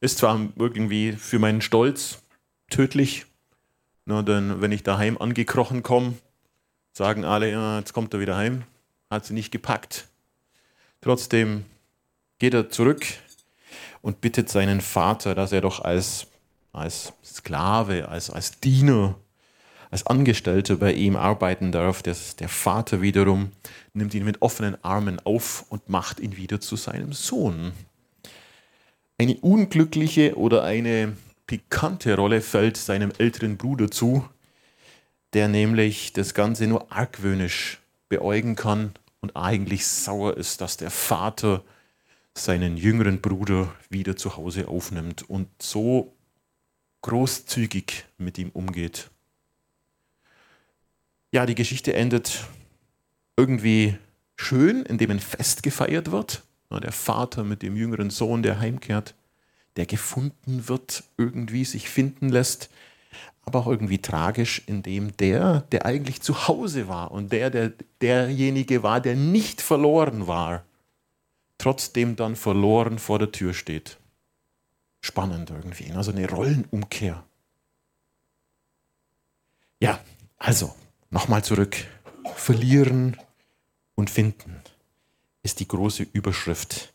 Ist 0.00 0.19
zwar 0.19 0.40
irgendwie 0.57 1.12
für 1.12 1.38
meinen 1.38 1.61
Stolz 1.61 2.23
tödlich, 2.71 3.26
na, 4.07 4.23
denn 4.23 4.61
wenn 4.61 4.73
ich 4.73 4.83
daheim 4.83 5.19
angekrochen 5.19 5.83
komme, 5.83 6.14
sagen 6.92 7.25
alle, 7.25 7.50
ja, 7.50 7.78
jetzt 7.78 7.92
kommt 7.92 8.14
er 8.14 8.21
wieder 8.21 8.37
heim, 8.37 8.64
hat 9.11 9.26
sie 9.26 9.35
nicht 9.35 9.50
gepackt. 9.50 10.09
Trotzdem 11.00 11.64
geht 12.38 12.54
er 12.54 12.71
zurück 12.71 13.07
und 14.02 14.21
bittet 14.21 14.49
seinen 14.49 14.80
Vater, 14.80 15.35
dass 15.35 15.52
er 15.52 15.61
doch 15.61 15.80
als, 15.80 16.26
als 16.73 17.12
Sklave, 17.25 18.09
als, 18.09 18.30
als 18.30 18.61
Diener 18.61 19.16
als 19.90 20.06
Angestellter 20.06 20.76
bei 20.76 20.92
ihm 20.92 21.16
arbeiten 21.16 21.73
darf. 21.73 22.02
Das, 22.02 22.37
der 22.37 22.49
Vater 22.49 23.02
wiederum 23.02 23.50
nimmt 23.92 24.14
ihn 24.14 24.25
mit 24.25 24.40
offenen 24.40 24.82
Armen 24.85 25.18
auf 25.25 25.66
und 25.68 25.88
macht 25.88 26.20
ihn 26.20 26.37
wieder 26.37 26.61
zu 26.61 26.76
seinem 26.76 27.12
Sohn. 27.12 27.73
Eine 29.18 29.37
unglückliche 29.37 30.37
oder 30.37 30.62
eine 30.62 31.16
pikante 31.47 32.16
Rolle 32.16 32.40
fällt 32.40 32.76
seinem 32.76 33.12
älteren 33.18 33.56
Bruder 33.56 33.90
zu, 33.90 34.26
der 35.32 35.49
nämlich 35.49 36.12
das 36.12 36.35
Ganze 36.35 36.66
nur 36.66 36.90
argwöhnisch 36.92 37.78
beäugen 38.09 38.56
kann 38.56 38.92
und 39.20 39.37
eigentlich 39.37 39.87
sauer 39.87 40.37
ist, 40.37 40.61
dass 40.61 40.76
der 40.76 40.90
Vater 40.90 41.62
seinen 42.35 42.76
jüngeren 42.76 43.20
Bruder 43.20 43.75
wieder 43.90 44.16
zu 44.16 44.37
Hause 44.37 44.68
aufnimmt 44.68 45.28
und 45.28 45.49
so 45.61 46.14
großzügig 47.02 48.06
mit 48.18 48.38
ihm 48.38 48.50
umgeht 48.50 49.11
ja, 51.32 51.46
die 51.46 51.54
Geschichte 51.54 51.94
endet 51.94 52.44
irgendwie 53.37 53.96
schön, 54.37 54.84
indem 54.84 55.12
ein 55.12 55.20
Fest 55.20 55.62
gefeiert 55.62 56.10
wird. 56.10 56.42
Der 56.70 56.92
Vater 56.92 57.42
mit 57.42 57.62
dem 57.62 57.76
jüngeren 57.76 58.10
Sohn, 58.10 58.42
der 58.42 58.60
heimkehrt, 58.60 59.14
der 59.76 59.87
gefunden 59.87 60.68
wird, 60.68 61.02
irgendwie 61.16 61.64
sich 61.64 61.90
finden 61.90 62.28
lässt, 62.28 62.70
aber 63.42 63.60
auch 63.60 63.66
irgendwie 63.66 63.99
tragisch, 63.99 64.62
indem 64.66 65.16
der, 65.16 65.62
der 65.72 65.84
eigentlich 65.84 66.22
zu 66.22 66.46
Hause 66.46 66.87
war 66.87 67.10
und 67.10 67.32
der, 67.32 67.50
der 67.50 67.72
derjenige 68.00 68.82
war, 68.82 69.00
der 69.00 69.16
nicht 69.16 69.60
verloren 69.60 70.28
war, 70.28 70.64
trotzdem 71.58 72.14
dann 72.14 72.37
verloren 72.37 72.99
vor 72.99 73.18
der 73.18 73.32
Tür 73.32 73.52
steht. 73.52 73.99
Spannend 75.00 75.50
irgendwie, 75.50 75.92
also 75.92 76.12
eine 76.12 76.28
Rollenumkehr. 76.28 77.25
Ja, 79.80 79.99
also, 80.38 80.75
Nochmal 81.11 81.43
zurück. 81.45 81.76
Verlieren 82.37 83.17
und 83.97 84.11
finden 84.11 84.62
ist 85.43 85.59
die 85.59 85.67
große 85.67 86.07
Überschrift 86.12 86.93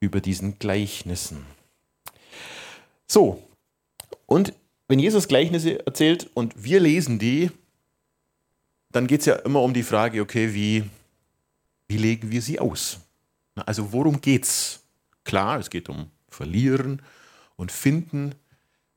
über 0.00 0.20
diesen 0.20 0.58
Gleichnissen. 0.58 1.46
So, 3.06 3.42
und 4.26 4.52
wenn 4.88 4.98
Jesus 4.98 5.28
Gleichnisse 5.28 5.86
erzählt 5.86 6.28
und 6.34 6.64
wir 6.64 6.80
lesen 6.80 7.20
die, 7.20 7.50
dann 8.90 9.06
geht 9.06 9.20
es 9.20 9.26
ja 9.26 9.36
immer 9.36 9.62
um 9.62 9.72
die 9.72 9.84
Frage, 9.84 10.20
okay, 10.22 10.52
wie, 10.54 10.84
wie 11.86 11.98
legen 11.98 12.30
wir 12.30 12.42
sie 12.42 12.58
aus? 12.58 12.98
Also 13.54 13.92
worum 13.92 14.20
geht 14.20 14.44
es? 14.44 14.80
Klar, 15.24 15.60
es 15.60 15.70
geht 15.70 15.88
um 15.88 16.10
Verlieren 16.28 17.00
und 17.56 17.70
Finden, 17.70 18.34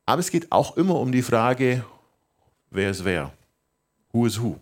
aber 0.06 0.22
es 0.22 0.32
geht 0.32 0.52
auch 0.52 0.76
immer 0.76 1.00
um 1.00 1.12
die 1.12 1.22
Frage, 1.22 1.86
wer 2.72 2.90
ist 2.90 3.06
wer? 3.06 3.32
Who 4.16 4.26
is 4.26 4.40
who? 4.40 4.58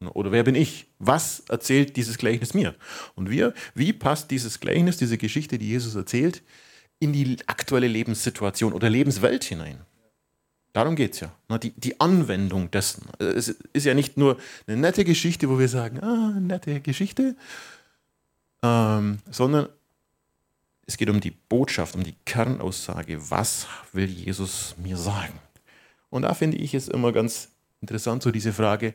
Oder 0.00 0.32
wer 0.32 0.42
bin 0.42 0.56
ich? 0.56 0.86
Was 0.98 1.44
erzählt 1.48 1.96
dieses 1.96 2.18
Gleichnis 2.18 2.52
mir? 2.52 2.74
Und 3.14 3.30
wir, 3.30 3.54
wie 3.76 3.92
passt 3.92 4.32
dieses 4.32 4.58
Gleichnis, 4.58 4.96
diese 4.96 5.18
Geschichte, 5.18 5.56
die 5.56 5.68
Jesus 5.68 5.94
erzählt, 5.94 6.42
in 6.98 7.12
die 7.12 7.36
aktuelle 7.46 7.86
Lebenssituation 7.86 8.72
oder 8.72 8.90
Lebenswelt 8.90 9.44
hinein? 9.44 9.78
Darum 10.72 10.96
geht 10.96 11.14
es 11.14 11.20
ja. 11.20 11.32
Die, 11.58 11.70
die 11.70 12.00
Anwendung 12.00 12.72
dessen. 12.72 13.06
Es 13.20 13.50
ist 13.72 13.86
ja 13.86 13.94
nicht 13.94 14.16
nur 14.16 14.36
eine 14.66 14.76
nette 14.76 15.04
Geschichte, 15.04 15.48
wo 15.48 15.60
wir 15.60 15.68
sagen, 15.68 16.00
ah, 16.00 16.40
nette 16.40 16.80
Geschichte, 16.80 17.36
ähm, 18.64 19.18
sondern 19.30 19.68
es 20.86 20.96
geht 20.96 21.08
um 21.08 21.20
die 21.20 21.30
Botschaft, 21.30 21.94
um 21.94 22.02
die 22.02 22.16
Kernaussage. 22.24 23.30
Was 23.30 23.68
will 23.92 24.10
Jesus 24.10 24.74
mir 24.82 24.96
sagen? 24.96 25.38
Und 26.10 26.22
da 26.22 26.34
finde 26.34 26.56
ich 26.56 26.74
es 26.74 26.88
immer 26.88 27.12
ganz 27.12 27.52
interessant, 27.82 28.22
so 28.22 28.30
diese 28.30 28.52
Frage, 28.52 28.94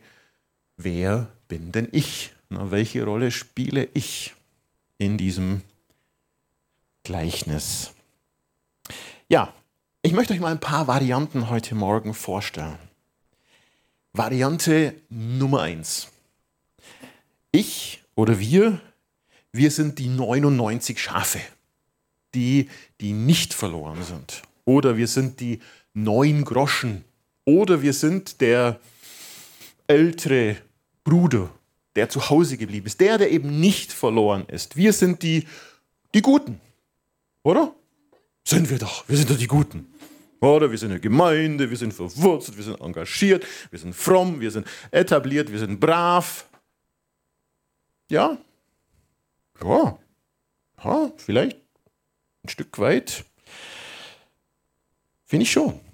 wer 0.78 1.28
bin 1.48 1.72
denn 1.72 1.90
ich? 1.92 2.32
Na, 2.50 2.72
welche 2.72 3.04
Rolle 3.04 3.30
spiele 3.30 3.90
ich 3.94 4.34
in 4.98 5.18
diesem 5.18 5.62
Gleichnis? 7.04 7.92
Ja, 9.28 9.54
ich 10.02 10.14
möchte 10.14 10.34
euch 10.34 10.40
mal 10.40 10.52
ein 10.52 10.60
paar 10.60 10.88
Varianten 10.88 11.50
heute 11.50 11.76
Morgen 11.76 12.14
vorstellen. 12.14 12.80
Variante 14.14 14.96
Nummer 15.10 15.62
eins: 15.62 16.08
Ich 17.52 18.02
oder 18.16 18.40
wir, 18.40 18.80
wir 19.52 19.70
sind 19.70 20.00
die 20.00 20.08
99 20.08 21.00
Schafe, 21.00 21.42
die, 22.34 22.70
die 23.02 23.12
nicht 23.14 23.54
verloren 23.54 24.02
sind. 24.04 24.42
Oder 24.64 24.98
wir 24.98 25.08
sind 25.08 25.40
die 25.40 25.62
neun 25.94 26.46
Groschen. 26.46 27.04
Oder 27.48 27.82
wir 27.82 27.94
sind 27.94 28.42
der 28.42 28.78
ältere 29.88 30.58
Bruder, 31.06 31.50
der 31.96 32.10
zu 32.10 32.30
Hause 32.30 32.58
geblieben 32.58 32.88
ist. 32.88 33.00
Der, 33.00 33.18
der 33.18 33.32
eben 33.32 33.62
nicht 33.62 33.94
verloren 33.94 34.46
ist. 34.50 34.76
Wir 34.76 34.92
sind 34.92 35.24
die, 35.24 35.48
die 36.14 36.22
Guten. 36.22 36.60
Oder? 37.44 37.74
Sind 38.44 38.70
wir 38.70 38.78
doch. 38.78 39.08
Wir 39.08 39.16
sind 39.16 39.30
doch 39.30 39.38
die 39.38 39.48
Guten. 39.48 39.88
Oder 40.42 40.70
wir 40.70 40.78
sind 40.78 40.92
eine 40.92 41.00
Gemeinde, 41.00 41.70
wir 41.70 41.78
sind 41.78 41.94
verwurzelt, 41.94 42.58
wir 42.58 42.66
sind 42.66 42.82
engagiert, 42.82 43.48
wir 43.72 43.80
sind 43.80 43.96
fromm, 43.96 44.42
wir 44.42 44.52
sind 44.52 44.68
etabliert, 44.92 45.50
wir 45.50 45.60
sind 45.60 45.80
brav. 45.80 46.50
Ja? 48.10 48.38
Ja. 49.64 49.98
Ja, 50.84 51.12
vielleicht 51.16 51.56
ein 52.44 52.50
Stück 52.50 52.78
weit. 52.78 53.24
Finde 55.26 55.44
ich 55.44 55.52
schon. 55.52 55.87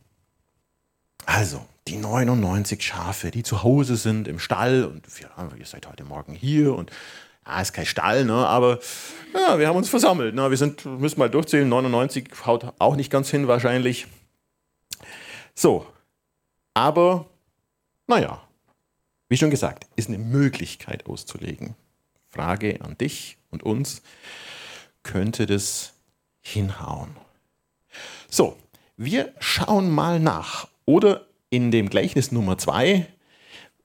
Also, 1.25 1.65
die 1.87 1.97
99 1.97 2.81
Schafe, 2.81 3.31
die 3.31 3.43
zu 3.43 3.63
Hause 3.63 3.95
sind 3.95 4.27
im 4.27 4.39
Stall 4.39 4.85
und 4.85 5.05
ja, 5.19 5.29
ihr 5.57 5.65
seid 5.65 5.87
heute 5.87 6.03
Morgen 6.05 6.33
hier 6.33 6.75
und 6.75 6.91
ja, 7.45 7.61
ist 7.61 7.73
kein 7.73 7.85
Stall, 7.85 8.25
ne, 8.25 8.47
aber 8.47 8.79
ja, 9.33 9.59
wir 9.59 9.67
haben 9.67 9.75
uns 9.75 9.89
versammelt. 9.89 10.33
Ne, 10.33 10.49
wir 10.49 10.57
sind, 10.57 10.85
müssen 10.85 11.19
mal 11.19 11.29
durchzählen, 11.29 11.67
99 11.67 12.29
haut 12.45 12.73
auch 12.79 12.95
nicht 12.95 13.11
ganz 13.11 13.29
hin 13.29 13.47
wahrscheinlich. 13.47 14.07
So, 15.55 15.85
aber 16.73 17.25
naja, 18.07 18.41
wie 19.29 19.37
schon 19.37 19.51
gesagt, 19.51 19.87
ist 19.95 20.07
eine 20.07 20.17
Möglichkeit 20.17 21.05
auszulegen. 21.05 21.75
Frage 22.29 22.79
an 22.81 22.97
dich 22.97 23.37
und 23.51 23.63
uns, 23.63 24.01
könnte 25.03 25.45
das 25.45 25.93
hinhauen? 26.41 27.15
So, 28.29 28.57
wir 28.97 29.33
schauen 29.39 29.91
mal 29.91 30.19
nach. 30.19 30.67
Oder 30.85 31.27
in 31.49 31.71
dem 31.71 31.89
Gleichnis 31.89 32.31
Nummer 32.31 32.57
2 32.57 33.07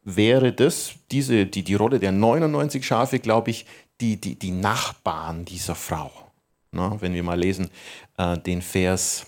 wäre 0.05 0.52
das, 0.52 0.95
diese, 1.11 1.47
die, 1.47 1.62
die 1.62 1.75
Rolle 1.75 1.99
der 1.99 2.12
99 2.12 2.85
Schafe, 2.85 3.19
glaube 3.19 3.50
ich, 3.50 3.67
die, 4.00 4.21
die, 4.21 4.38
die 4.38 4.50
Nachbarn 4.50 5.45
dieser 5.45 5.75
Frau. 5.75 6.11
Na, 6.71 7.00
wenn 7.00 7.14
wir 7.14 7.23
mal 7.23 7.38
lesen, 7.38 7.71
äh, 8.17 8.38
den 8.38 8.62
Vers 8.62 9.26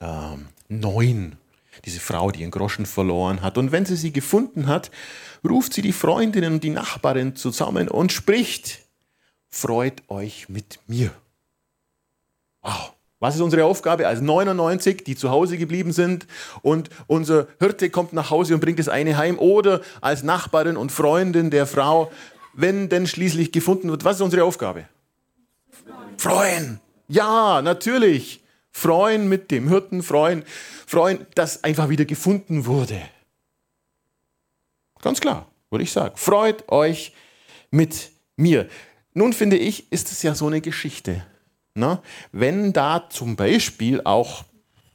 äh, 0.00 0.36
9, 0.68 1.36
diese 1.84 2.00
Frau, 2.00 2.30
die 2.30 2.42
einen 2.42 2.50
Groschen 2.50 2.86
verloren 2.86 3.42
hat. 3.42 3.58
Und 3.58 3.72
wenn 3.72 3.86
sie 3.86 3.96
sie 3.96 4.12
gefunden 4.12 4.66
hat, 4.66 4.90
ruft 5.48 5.74
sie 5.74 5.82
die 5.82 5.92
Freundinnen 5.92 6.54
und 6.54 6.64
die 6.64 6.70
Nachbarin 6.70 7.36
zusammen 7.36 7.88
und 7.88 8.12
spricht, 8.12 8.80
freut 9.48 10.02
euch 10.08 10.48
mit 10.48 10.78
mir. 10.86 11.12
Wow. 12.62 12.94
Was 13.20 13.34
ist 13.34 13.42
unsere 13.42 13.66
Aufgabe 13.66 14.08
als 14.08 14.22
99, 14.22 15.04
die 15.04 15.14
zu 15.14 15.30
Hause 15.30 15.58
geblieben 15.58 15.92
sind 15.92 16.26
und 16.62 16.88
unser 17.06 17.48
Hirte 17.58 17.90
kommt 17.90 18.14
nach 18.14 18.30
Hause 18.30 18.54
und 18.54 18.60
bringt 18.60 18.78
das 18.78 18.88
eine 18.88 19.18
heim 19.18 19.38
oder 19.38 19.82
als 20.00 20.22
Nachbarin 20.22 20.78
und 20.78 20.90
Freundin 20.90 21.50
der 21.50 21.66
Frau, 21.66 22.10
wenn 22.54 22.88
denn 22.88 23.06
schließlich 23.06 23.52
gefunden 23.52 23.90
wird, 23.90 24.04
was 24.04 24.16
ist 24.16 24.22
unsere 24.22 24.44
Aufgabe? 24.44 24.86
Freuen. 26.16 26.80
Ja, 27.08 27.60
natürlich. 27.62 28.42
Freuen 28.72 29.28
mit 29.28 29.50
dem 29.50 29.68
Hirten, 29.68 30.02
freuen, 30.02 30.44
freuen, 30.86 31.26
dass 31.34 31.64
einfach 31.64 31.88
wieder 31.88 32.04
gefunden 32.04 32.66
wurde. 32.66 33.00
Ganz 35.02 35.20
klar, 35.20 35.46
würde 35.70 35.82
ich 35.82 35.92
sagen. 35.92 36.16
Freut 36.16 36.70
euch 36.70 37.12
mit 37.70 38.12
mir. 38.36 38.68
Nun 39.12 39.32
finde 39.32 39.56
ich, 39.56 39.90
ist 39.92 40.12
es 40.12 40.22
ja 40.22 40.34
so 40.34 40.46
eine 40.46 40.60
Geschichte. 40.60 41.26
Ne? 41.74 42.00
Wenn 42.32 42.72
da 42.72 43.08
zum 43.10 43.36
Beispiel 43.36 44.00
auch 44.04 44.44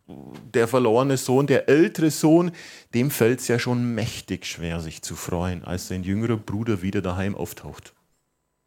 der 0.07 0.67
verlorene 0.67 1.17
Sohn, 1.17 1.47
der 1.47 1.67
ältere 1.67 2.11
Sohn, 2.11 2.51
dem 2.93 3.09
fällt 3.09 3.39
es 3.39 3.47
ja 3.47 3.57
schon 3.57 3.95
mächtig 3.95 4.45
schwer, 4.45 4.79
sich 4.79 5.01
zu 5.01 5.15
freuen, 5.15 5.63
als 5.63 5.87
sein 5.87 6.03
jüngerer 6.03 6.37
Bruder 6.37 6.81
wieder 6.81 7.01
daheim 7.01 7.35
auftaucht. 7.35 7.93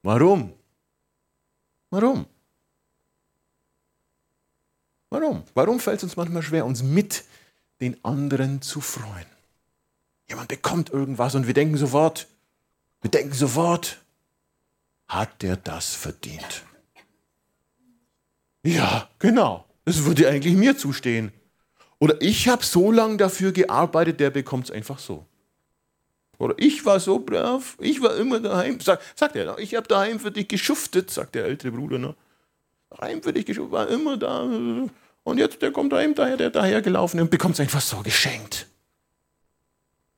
Warum? 0.03 0.53
Warum? 1.91 2.27
Warum? 5.11 5.45
Warum 5.55 5.81
fällt 5.81 5.99
es 5.99 6.05
uns 6.05 6.17
manchmal 6.17 6.43
schwer, 6.43 6.67
uns 6.67 6.83
mit 6.83 7.25
den 7.81 8.03
anderen 8.05 8.61
zu 8.61 8.81
freuen? 8.81 9.27
Jemand 10.29 10.49
bekommt 10.49 10.91
irgendwas 10.91 11.35
und 11.35 11.47
wir 11.47 11.55
denken 11.55 11.77
sofort, 11.77 12.27
wir 13.01 13.11
denken 13.11 13.33
sofort, 13.33 14.03
hat 15.07 15.41
der 15.43 15.57
das 15.57 15.95
verdient? 15.95 16.65
Ja, 18.63 19.09
genau. 19.19 19.65
Das 19.85 20.05
würde 20.05 20.29
eigentlich 20.29 20.55
mir 20.55 20.77
zustehen. 20.77 21.33
Oder 21.99 22.21
ich 22.21 22.49
habe 22.49 22.65
so 22.65 22.93
lange 22.93 23.17
dafür 23.17 23.53
gearbeitet, 23.53 24.21
der 24.21 24.31
bekommt 24.31 24.67
es 24.67 24.71
einfach 24.71 24.99
so. 24.99 25.25
Oder 26.39 26.55
ich 26.57 26.85
war 26.85 27.01
so 27.01 27.19
brav, 27.19 27.77
ich 27.81 28.01
war 28.01 28.17
immer 28.17 28.39
daheim. 28.39 28.79
Sag, 28.81 29.01
sagt 29.17 29.35
er, 29.35 29.59
ich 29.59 29.75
habe 29.75 29.89
daheim 29.89 30.21
für 30.21 30.31
dich 30.31 30.47
geschuftet, 30.47 31.11
sagt 31.11 31.35
der 31.35 31.45
ältere 31.45 31.73
Bruder. 31.73 31.99
Ne? 31.99 32.15
Daheim 32.91 33.23
für 33.23 33.33
dich 33.33 33.45
geschuftet, 33.47 33.73
war 33.73 33.89
immer 33.89 34.17
da. 34.17 34.43
Und 35.25 35.39
jetzt 35.39 35.61
der 35.61 35.73
kommt 35.73 35.93
daheim 35.93 36.15
daher, 36.15 36.37
der 36.37 36.51
dahergelaufen 36.51 37.21
und 37.21 37.31
bekommt 37.31 37.55
es 37.55 37.61
einfach 37.61 37.81
so 37.81 37.99
geschenkt. 38.03 38.69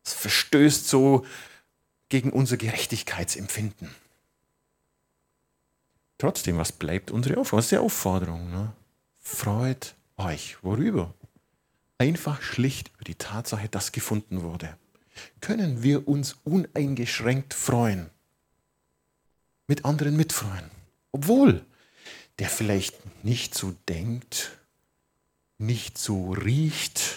Es 0.04 0.12
verstößt 0.12 0.88
so 0.88 1.24
gegen 2.10 2.30
unser 2.30 2.58
Gerechtigkeitsempfinden. 2.58 3.88
Trotzdem, 6.20 6.58
was 6.58 6.70
bleibt 6.70 7.10
unsere 7.10 7.38
Aufforderung? 7.38 7.58
Was 7.58 7.64
ist 7.64 7.72
die 7.72 7.78
Aufforderung? 7.78 8.50
Ne? 8.50 8.74
Freut 9.20 9.94
euch. 10.18 10.62
Worüber? 10.62 11.14
Einfach 11.96 12.42
schlicht 12.42 12.90
über 12.90 13.04
die 13.04 13.14
Tatsache, 13.14 13.70
dass 13.70 13.90
gefunden 13.90 14.42
wurde. 14.42 14.76
Können 15.40 15.82
wir 15.82 16.06
uns 16.06 16.36
uneingeschränkt 16.44 17.54
freuen? 17.54 18.10
Mit 19.66 19.86
anderen 19.86 20.14
mitfreuen. 20.14 20.70
Obwohl 21.10 21.64
der 22.38 22.50
vielleicht 22.50 23.24
nicht 23.24 23.54
so 23.54 23.74
denkt, 23.88 24.58
nicht 25.56 25.96
so 25.96 26.32
riecht, 26.32 27.16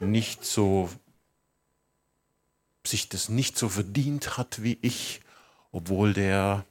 nicht 0.00 0.46
so 0.46 0.88
sich 2.86 3.10
das 3.10 3.28
nicht 3.28 3.58
so 3.58 3.68
verdient 3.68 4.38
hat 4.38 4.62
wie 4.62 4.78
ich, 4.80 5.20
obwohl 5.72 6.14
der 6.14 6.64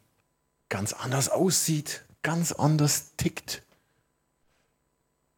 ganz 0.70 0.94
anders 0.94 1.30
aussieht, 1.30 2.04
ganz 2.24 2.52
anders 2.52 3.16
tickt, 3.18 3.64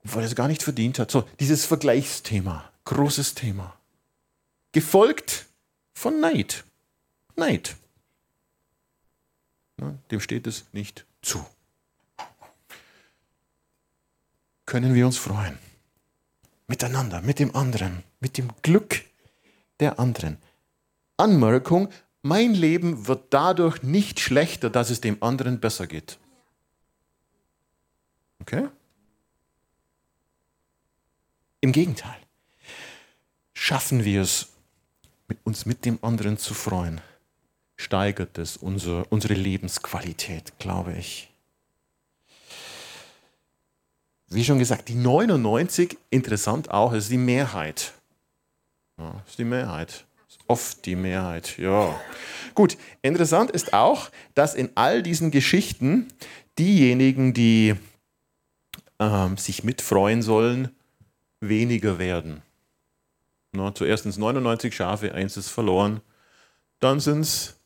obwohl 0.03 0.23
er 0.23 0.27
es 0.27 0.35
gar 0.35 0.47
nicht 0.47 0.63
verdient 0.63 0.99
hat. 0.99 1.11
So, 1.11 1.27
dieses 1.39 1.65
Vergleichsthema, 1.65 2.71
großes 2.85 3.35
Thema. 3.35 3.77
Gefolgt 4.71 5.47
von 5.93 6.19
Neid. 6.19 6.63
Neid. 7.35 7.75
Na, 9.77 9.97
dem 10.11 10.19
steht 10.19 10.47
es 10.47 10.65
nicht 10.71 11.05
zu. 11.21 11.45
Können 14.65 14.93
wir 14.93 15.05
uns 15.05 15.17
freuen? 15.17 15.57
Miteinander, 16.67 17.21
mit 17.21 17.39
dem 17.39 17.55
anderen, 17.55 18.03
mit 18.19 18.37
dem 18.37 18.51
Glück 18.61 19.03
der 19.79 19.99
anderen. 19.99 20.37
Anmerkung, 21.17 21.89
mein 22.21 22.53
Leben 22.53 23.07
wird 23.07 23.33
dadurch 23.33 23.83
nicht 23.83 24.19
schlechter, 24.19 24.69
dass 24.69 24.89
es 24.89 25.01
dem 25.01 25.21
anderen 25.23 25.59
besser 25.59 25.87
geht. 25.87 26.17
Okay? 28.41 28.67
Im 31.61 31.71
Gegenteil. 31.71 32.17
Schaffen 33.53 34.05
wir 34.05 34.21
es, 34.21 34.49
uns 35.43 35.65
mit 35.65 35.85
dem 35.85 35.99
anderen 36.01 36.37
zu 36.37 36.53
freuen, 36.53 37.01
steigert 37.75 38.37
es 38.37 38.57
unsere, 38.57 39.05
unsere 39.05 39.33
Lebensqualität, 39.33 40.57
glaube 40.59 40.93
ich. 40.93 41.29
Wie 44.27 44.45
schon 44.45 44.59
gesagt, 44.59 44.89
die 44.89 44.95
99, 44.95 45.97
interessant 46.09 46.71
auch, 46.71 46.93
ist 46.93 47.09
die 47.09 47.17
Mehrheit. 47.17 47.93
Ja, 48.97 49.23
ist 49.27 49.39
die 49.39 49.43
Mehrheit. 49.43 50.05
Oft 50.49 50.87
die 50.87 50.95
Mehrheit, 50.95 51.59
ja. 51.59 51.95
Gut, 52.55 52.75
interessant 53.03 53.51
ist 53.51 53.71
auch, 53.73 54.09
dass 54.33 54.55
in 54.55 54.71
all 54.73 55.03
diesen 55.03 55.29
Geschichten 55.29 56.07
diejenigen, 56.57 57.35
die 57.35 57.75
ähm, 58.97 59.37
sich 59.37 59.63
mitfreuen 59.63 60.23
sollen, 60.23 60.75
weniger 61.39 61.99
werden. 61.99 62.41
Na, 63.51 63.75
zuerst 63.75 64.03
sind 64.03 64.09
es 64.09 64.17
99 64.17 64.75
Schafe, 64.75 65.13
eins 65.13 65.37
ist 65.37 65.49
verloren. 65.49 66.01
Dann 66.79 66.99
sind 66.99 67.21
es 67.21 67.59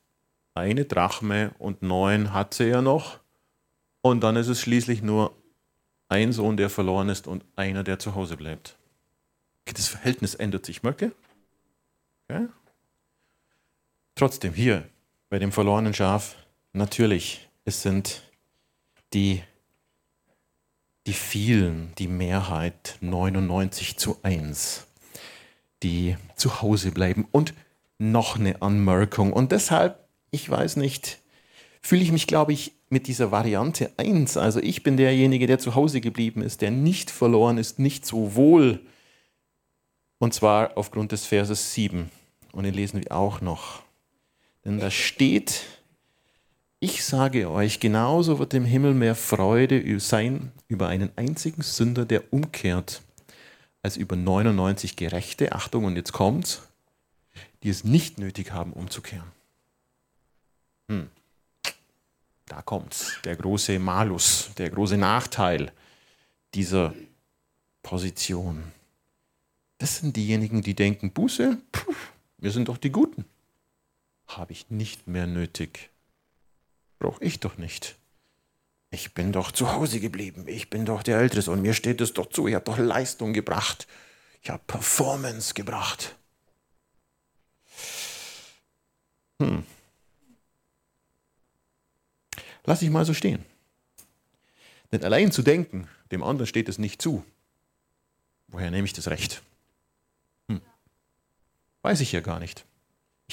eine 0.54 0.84
Drachme 0.84 1.56
und 1.60 1.84
neun 1.84 2.34
hat 2.34 2.54
sie 2.54 2.66
ja 2.66 2.82
noch. 2.82 3.22
Und 4.02 4.26
dann 4.26 4.36
ist 4.36 4.50
es 4.50 4.60
schließlich 4.60 5.02
nur 5.02 5.34
ein 6.10 6.34
Sohn, 6.34 6.58
der 6.58 6.70
verloren 6.70 7.08
ist 7.08 7.28
und 7.28 7.46
einer, 7.56 7.86
der 7.86 7.98
zu 7.98 8.14
Hause 8.14 8.36
bleibt. 8.36 8.76
Das 9.64 9.88
Verhältnis 9.88 10.36
ändert 10.36 10.66
sich, 10.66 10.84
Möcke. 10.84 11.14
Okay? 12.28 12.48
Trotzdem 14.24 14.54
hier 14.54 14.88
bei 15.30 15.38
dem 15.38 15.52
verlorenen 15.52 15.94
Schaf, 15.94 16.38
natürlich, 16.72 17.50
es 17.66 17.82
sind 17.82 18.22
die 19.12 19.44
die 21.06 21.12
vielen, 21.12 21.92
die 21.98 22.08
Mehrheit 22.08 22.98
99 23.02 23.98
zu 23.98 24.16
1, 24.24 24.88
die 25.84 26.16
zu 26.38 26.62
Hause 26.62 26.92
bleiben. 26.92 27.28
Und 27.34 27.54
noch 27.98 28.40
eine 28.40 28.62
Anmerkung. 28.62 29.34
Und 29.34 29.52
deshalb, 29.52 30.08
ich 30.32 30.50
weiß 30.50 30.78
nicht, 30.78 31.20
fühle 31.82 32.04
ich 32.04 32.14
mich, 32.14 32.26
glaube 32.26 32.54
ich, 32.54 32.72
mit 32.88 33.08
dieser 33.08 33.30
Variante 33.30 33.92
1. 33.98 34.38
Also 34.38 34.62
ich 34.62 34.84
bin 34.84 34.96
derjenige, 34.96 35.48
der 35.48 35.60
zu 35.60 35.76
Hause 35.76 36.00
geblieben 36.00 36.42
ist, 36.42 36.62
der 36.62 36.72
nicht 36.72 37.12
verloren 37.12 37.58
ist, 37.58 37.78
nicht 37.78 38.06
so 38.06 38.36
wohl. 38.36 38.80
Und 40.18 40.34
zwar 40.34 40.78
aufgrund 40.78 41.12
des 41.12 41.26
Verses 41.26 41.74
7. 41.74 42.10
Und 42.54 42.64
den 42.64 42.74
lesen 42.74 43.04
wir 43.04 43.12
auch 43.12 43.42
noch. 43.42 43.84
Denn 44.66 44.80
da 44.80 44.90
steht, 44.90 45.66
ich 46.80 47.04
sage 47.04 47.50
euch, 47.50 47.80
genauso 47.80 48.40
wird 48.40 48.54
im 48.54 48.66
Himmel 48.66 48.94
mehr 48.94 49.16
Freude 49.16 50.00
sein 50.00 50.52
über 50.68 50.88
einen 50.88 51.12
einzigen 51.16 51.62
Sünder, 51.62 52.06
der 52.06 52.34
umkehrt, 52.34 53.02
als 53.82 53.98
über 53.98 54.16
99 54.16 54.96
Gerechte, 54.96 55.52
Achtung, 55.54 55.86
und 55.86 55.96
jetzt 55.96 56.14
kommt's, 56.14 56.62
die 57.64 57.70
es 57.70 57.84
nicht 57.84 58.18
nötig 58.18 58.52
haben, 58.52 58.74
umzukehren. 58.74 59.32
Hm. 60.90 61.10
Da 62.46 62.62
kommt's, 62.62 63.18
der 63.24 63.36
große 63.36 63.80
Malus, 63.80 64.52
der 64.58 64.70
große 64.70 64.98
Nachteil 64.98 65.72
dieser 66.54 66.94
Position. 67.82 68.64
Das 69.78 69.98
sind 69.98 70.16
diejenigen, 70.16 70.62
die 70.62 70.76
denken, 70.76 71.12
Buße, 71.12 71.58
puh, 71.72 71.94
wir 72.38 72.52
sind 72.52 72.68
doch 72.70 72.78
die 72.78 72.92
Guten. 72.92 73.26
Habe 74.38 74.54
ich 74.54 74.70
nicht 74.70 75.08
mehr 75.08 75.28
nötig. 75.28 75.90
Brauche 77.00 77.24
ich 77.24 77.40
doch 77.40 77.58
nicht. 77.58 77.96
Ich 78.90 79.14
bin 79.14 79.32
doch 79.32 79.52
zu 79.52 79.72
Hause 79.72 80.00
geblieben. 80.00 80.48
Ich 80.48 80.70
bin 80.70 80.86
doch 80.86 81.04
der 81.04 81.18
Ältere 81.18 81.52
und 81.52 81.62
mir 81.62 81.74
steht 81.74 82.00
es 82.02 82.14
doch 82.14 82.30
zu. 82.30 82.48
Ich 82.48 82.56
habe 82.56 82.66
doch 82.66 82.78
Leistung 82.78 83.34
gebracht. 83.34 83.88
Ich 84.42 84.50
habe 84.50 84.64
Performance 84.66 85.54
gebracht. 85.54 86.16
Hm. 89.42 89.66
Lass 92.66 92.82
ich 92.82 92.90
mal 92.90 93.06
so 93.06 93.14
stehen. 93.14 93.44
Denn 94.92 95.04
allein 95.04 95.32
zu 95.32 95.42
denken, 95.42 95.88
dem 96.12 96.24
anderen 96.24 96.48
steht 96.48 96.70
es 96.70 96.78
nicht 96.78 97.02
zu. 97.02 97.26
Woher 98.48 98.70
nehme 98.70 98.86
ich 98.86 98.94
das 98.94 99.08
Recht? 99.08 99.42
Hm. 100.50 100.62
Weiß 101.82 102.00
ich 102.00 102.12
ja 102.12 102.22
gar 102.22 102.40
nicht. 102.40 102.66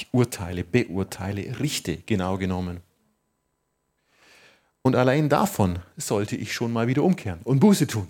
Ich 0.00 0.08
urteile, 0.12 0.64
beurteile, 0.64 1.60
richte 1.60 1.98
genau 1.98 2.38
genommen. 2.38 2.80
Und 4.80 4.96
allein 4.96 5.28
davon 5.28 5.80
sollte 5.98 6.36
ich 6.36 6.54
schon 6.54 6.72
mal 6.72 6.86
wieder 6.86 7.02
umkehren 7.02 7.40
und 7.44 7.60
Buße 7.60 7.86
tun. 7.86 8.08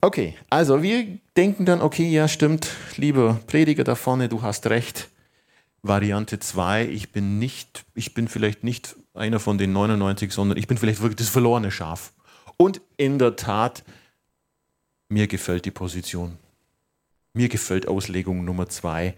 Okay, 0.00 0.36
also 0.50 0.82
wir 0.82 1.18
denken 1.36 1.66
dann, 1.66 1.82
okay, 1.82 2.10
ja 2.10 2.26
stimmt, 2.26 2.68
lieber 2.96 3.40
Prediger 3.46 3.84
da 3.84 3.94
vorne, 3.94 4.28
du 4.28 4.42
hast 4.42 4.66
recht. 4.66 5.08
Variante 5.82 6.40
2, 6.40 6.86
ich 6.86 7.12
bin 7.12 7.38
nicht, 7.38 7.84
ich 7.94 8.12
bin 8.12 8.26
vielleicht 8.26 8.64
nicht 8.64 8.96
einer 9.14 9.38
von 9.38 9.56
den 9.56 9.72
99, 9.72 10.32
sondern 10.32 10.58
ich 10.58 10.66
bin 10.66 10.78
vielleicht 10.78 11.00
wirklich 11.00 11.18
das 11.18 11.28
verlorene 11.28 11.70
Schaf. 11.70 12.12
Und 12.56 12.80
in 12.96 13.20
der 13.20 13.36
Tat, 13.36 13.84
mir 15.08 15.28
gefällt 15.28 15.64
die 15.64 15.70
Position. 15.70 16.38
Mir 17.36 17.50
gefällt 17.50 17.86
Auslegung 17.86 18.46
Nummer 18.46 18.66
2. 18.66 19.14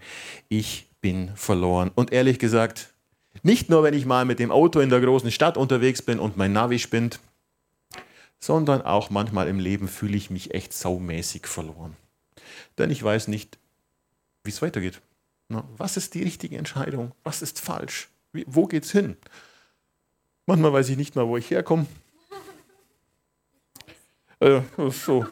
Ich 0.49 0.87
bin 0.99 1.31
verloren. 1.37 1.89
Und 1.95 2.11
ehrlich 2.11 2.37
gesagt, 2.37 2.93
nicht 3.43 3.69
nur, 3.69 3.81
wenn 3.81 3.93
ich 3.93 4.05
mal 4.05 4.25
mit 4.25 4.39
dem 4.39 4.51
Auto 4.51 4.81
in 4.81 4.89
der 4.89 4.99
großen 4.99 5.31
Stadt 5.31 5.55
unterwegs 5.55 6.01
bin 6.01 6.19
und 6.19 6.35
mein 6.35 6.51
Navi 6.51 6.79
spinnt, 6.79 7.21
sondern 8.37 8.81
auch 8.81 9.09
manchmal 9.09 9.47
im 9.47 9.57
Leben 9.57 9.87
fühle 9.87 10.17
ich 10.17 10.29
mich 10.29 10.53
echt 10.53 10.73
saumäßig 10.73 11.47
verloren. 11.47 11.95
Denn 12.77 12.91
ich 12.91 13.01
weiß 13.01 13.29
nicht, 13.29 13.57
wie 14.43 14.49
es 14.49 14.61
weitergeht. 14.61 14.99
Was 15.77 15.95
ist 15.95 16.13
die 16.13 16.23
richtige 16.23 16.57
Entscheidung? 16.57 17.13
Was 17.23 17.41
ist 17.41 17.61
falsch? 17.61 18.09
Wie, 18.33 18.43
wo 18.49 18.65
geht's 18.65 18.91
hin? 18.91 19.15
Manchmal 20.45 20.73
weiß 20.73 20.89
ich 20.89 20.97
nicht 20.97 21.15
mal, 21.15 21.25
wo 21.25 21.37
ich 21.37 21.49
herkomme. 21.49 21.85
Äh, 24.41 24.59
so. 24.89 25.25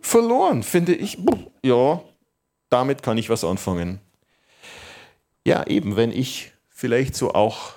Verloren, 0.00 0.62
finde 0.62 0.94
ich. 0.94 1.18
Ja, 1.64 2.00
damit 2.68 3.02
kann 3.02 3.18
ich 3.18 3.30
was 3.30 3.44
anfangen. 3.44 4.00
Ja, 5.44 5.66
eben, 5.66 5.96
wenn 5.96 6.12
ich 6.12 6.52
vielleicht 6.68 7.14
so 7.14 7.32
auch 7.32 7.74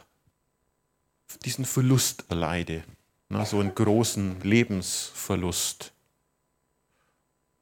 diesen 1.45 1.65
Verlust 1.65 2.25
erleide, 2.29 2.83
na, 3.29 3.45
so 3.45 3.59
einen 3.59 3.73
großen 3.73 4.41
Lebensverlust. 4.41 5.93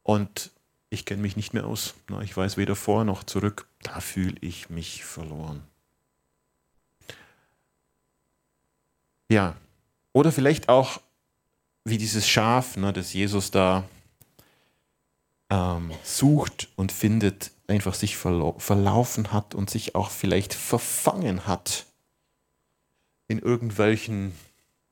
Und 0.03 0.51
ich 0.89 1.05
kenne 1.05 1.21
mich 1.21 1.35
nicht 1.35 1.53
mehr 1.53 1.67
aus. 1.67 1.93
Na, 2.09 2.21
ich 2.21 2.35
weiß 2.35 2.57
weder 2.57 2.75
vor 2.75 3.03
noch 3.03 3.23
zurück. 3.23 3.67
Da 3.83 3.99
fühle 3.99 4.35
ich 4.41 4.69
mich 4.69 5.05
verloren. 5.05 5.61
Ja, 9.29 9.55
oder 10.11 10.31
vielleicht 10.31 10.69
auch 10.69 11.01
wie 11.83 11.99
dieses 11.99 12.27
Schaf, 12.27 12.75
ne, 12.75 12.91
das 12.91 13.13
Jesus 13.13 13.51
da 13.51 13.83
ähm, 15.49 15.91
sucht 16.03 16.69
und 16.75 16.91
findet, 16.91 17.51
einfach 17.67 17.93
sich 17.93 18.17
verlaufen 18.17 19.31
hat 19.31 19.53
und 19.55 19.69
sich 19.69 19.95
auch 19.95 20.09
vielleicht 20.09 20.53
verfangen 20.53 21.45
hat 21.45 21.85
in 23.27 23.39
irgendwelchen 23.39 24.33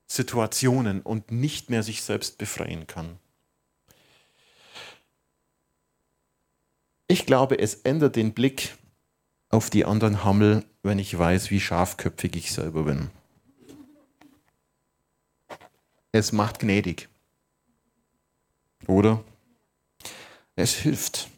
Situationen 0.07 1.01
und 1.01 1.31
nicht 1.31 1.69
mehr 1.69 1.83
sich 1.83 2.03
selbst 2.03 2.37
befreien 2.37 2.87
kann. 2.87 3.17
Ich 7.07 7.25
glaube, 7.25 7.57
es 7.59 7.75
ändert 7.75 8.15
den 8.15 8.33
Blick 8.33 8.75
auf 9.49 9.69
die 9.69 9.85
anderen 9.85 10.23
Hammel, 10.23 10.65
wenn 10.83 10.99
ich 10.99 11.17
weiß, 11.17 11.51
wie 11.51 11.59
scharfköpfig 11.59 12.35
ich 12.35 12.51
selber 12.51 12.83
bin. 12.83 13.09
Es 16.11 16.31
macht 16.31 16.59
gnädig. 16.59 17.07
Oder? 18.87 19.23
Es 20.57 20.73
hilft. 20.73 21.29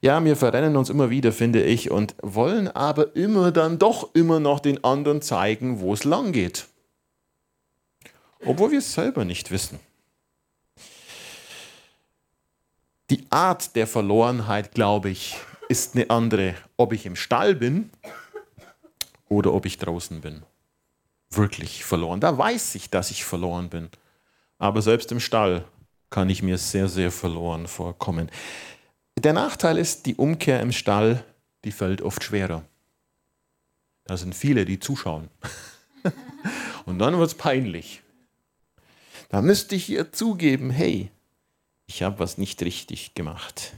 Ja, 0.00 0.24
wir 0.24 0.36
verrennen 0.36 0.76
uns 0.76 0.88
immer 0.88 1.10
wieder, 1.10 1.32
finde 1.32 1.64
ich, 1.64 1.90
und 1.90 2.14
wollen 2.22 2.68
aber 2.68 3.16
immer 3.16 3.50
dann 3.50 3.78
doch 3.78 4.14
immer 4.14 4.38
noch 4.38 4.60
den 4.60 4.84
anderen 4.84 5.20
zeigen, 5.20 5.80
wo 5.80 5.92
es 5.92 6.04
lang 6.04 6.32
geht. 6.32 6.68
Obwohl 8.46 8.70
wir 8.70 8.78
es 8.78 8.92
selber 8.92 9.24
nicht 9.24 9.50
wissen. 9.50 9.80
Die 13.10 13.26
Art 13.30 13.74
der 13.74 13.88
Verlorenheit, 13.88 14.72
glaube 14.72 15.10
ich, 15.10 15.36
ist 15.68 15.96
eine 15.96 16.10
andere, 16.10 16.54
ob 16.76 16.92
ich 16.92 17.04
im 17.04 17.16
Stall 17.16 17.56
bin 17.56 17.90
oder 19.28 19.52
ob 19.52 19.66
ich 19.66 19.78
draußen 19.78 20.20
bin. 20.20 20.44
Wirklich 21.30 21.84
verloren. 21.84 22.20
Da 22.20 22.38
weiß 22.38 22.76
ich, 22.76 22.90
dass 22.90 23.10
ich 23.10 23.24
verloren 23.24 23.70
bin. 23.70 23.88
Aber 24.58 24.82
selbst 24.82 25.10
im 25.10 25.18
Stall 25.18 25.64
kann 26.10 26.30
ich 26.30 26.42
mir 26.42 26.58
sehr, 26.58 26.88
sehr 26.88 27.10
verloren 27.10 27.66
vorkommen. 27.66 28.30
Der 29.18 29.32
Nachteil 29.32 29.78
ist, 29.78 30.06
die 30.06 30.16
Umkehr 30.16 30.60
im 30.60 30.72
Stall, 30.72 31.24
die 31.64 31.72
fällt 31.72 32.02
oft 32.02 32.22
schwerer. 32.22 32.64
Da 34.04 34.16
sind 34.16 34.34
viele, 34.34 34.64
die 34.64 34.78
zuschauen. 34.78 35.28
Und 36.86 36.98
dann 36.98 37.18
wird 37.18 37.28
es 37.28 37.34
peinlich. 37.34 38.02
Da 39.30 39.40
müsste 39.40 39.74
ich 39.74 39.88
ihr 39.88 40.12
zugeben, 40.12 40.70
hey, 40.70 41.10
ich 41.86 42.02
habe 42.02 42.18
was 42.18 42.38
nicht 42.38 42.62
richtig 42.62 43.14
gemacht. 43.14 43.72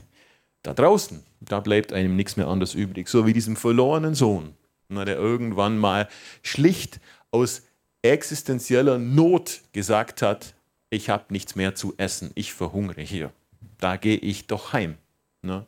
Da 0.63 0.73
draußen, 0.73 1.23
da 1.39 1.59
bleibt 1.61 1.93
einem 1.93 2.15
nichts 2.15 2.35
mehr 2.35 2.47
anderes 2.47 2.73
übrig. 2.73 3.07
So 3.07 3.25
wie 3.25 3.33
diesem 3.33 3.55
verlorenen 3.55 4.15
Sohn, 4.15 4.53
der 4.89 5.15
irgendwann 5.15 5.77
mal 5.77 6.09
schlicht 6.43 6.99
aus 7.31 7.61
existenzieller 8.01 8.97
Not 8.97 9.61
gesagt 9.71 10.21
hat, 10.21 10.53
ich 10.89 11.09
habe 11.09 11.25
nichts 11.29 11.55
mehr 11.55 11.75
zu 11.75 11.93
essen, 11.97 12.31
ich 12.35 12.53
verhungere 12.53 13.01
hier. 13.01 13.31
Da 13.79 13.97
gehe 13.97 14.17
ich 14.17 14.47
doch 14.47 14.73
heim. 14.73 14.97
Ne? 15.41 15.65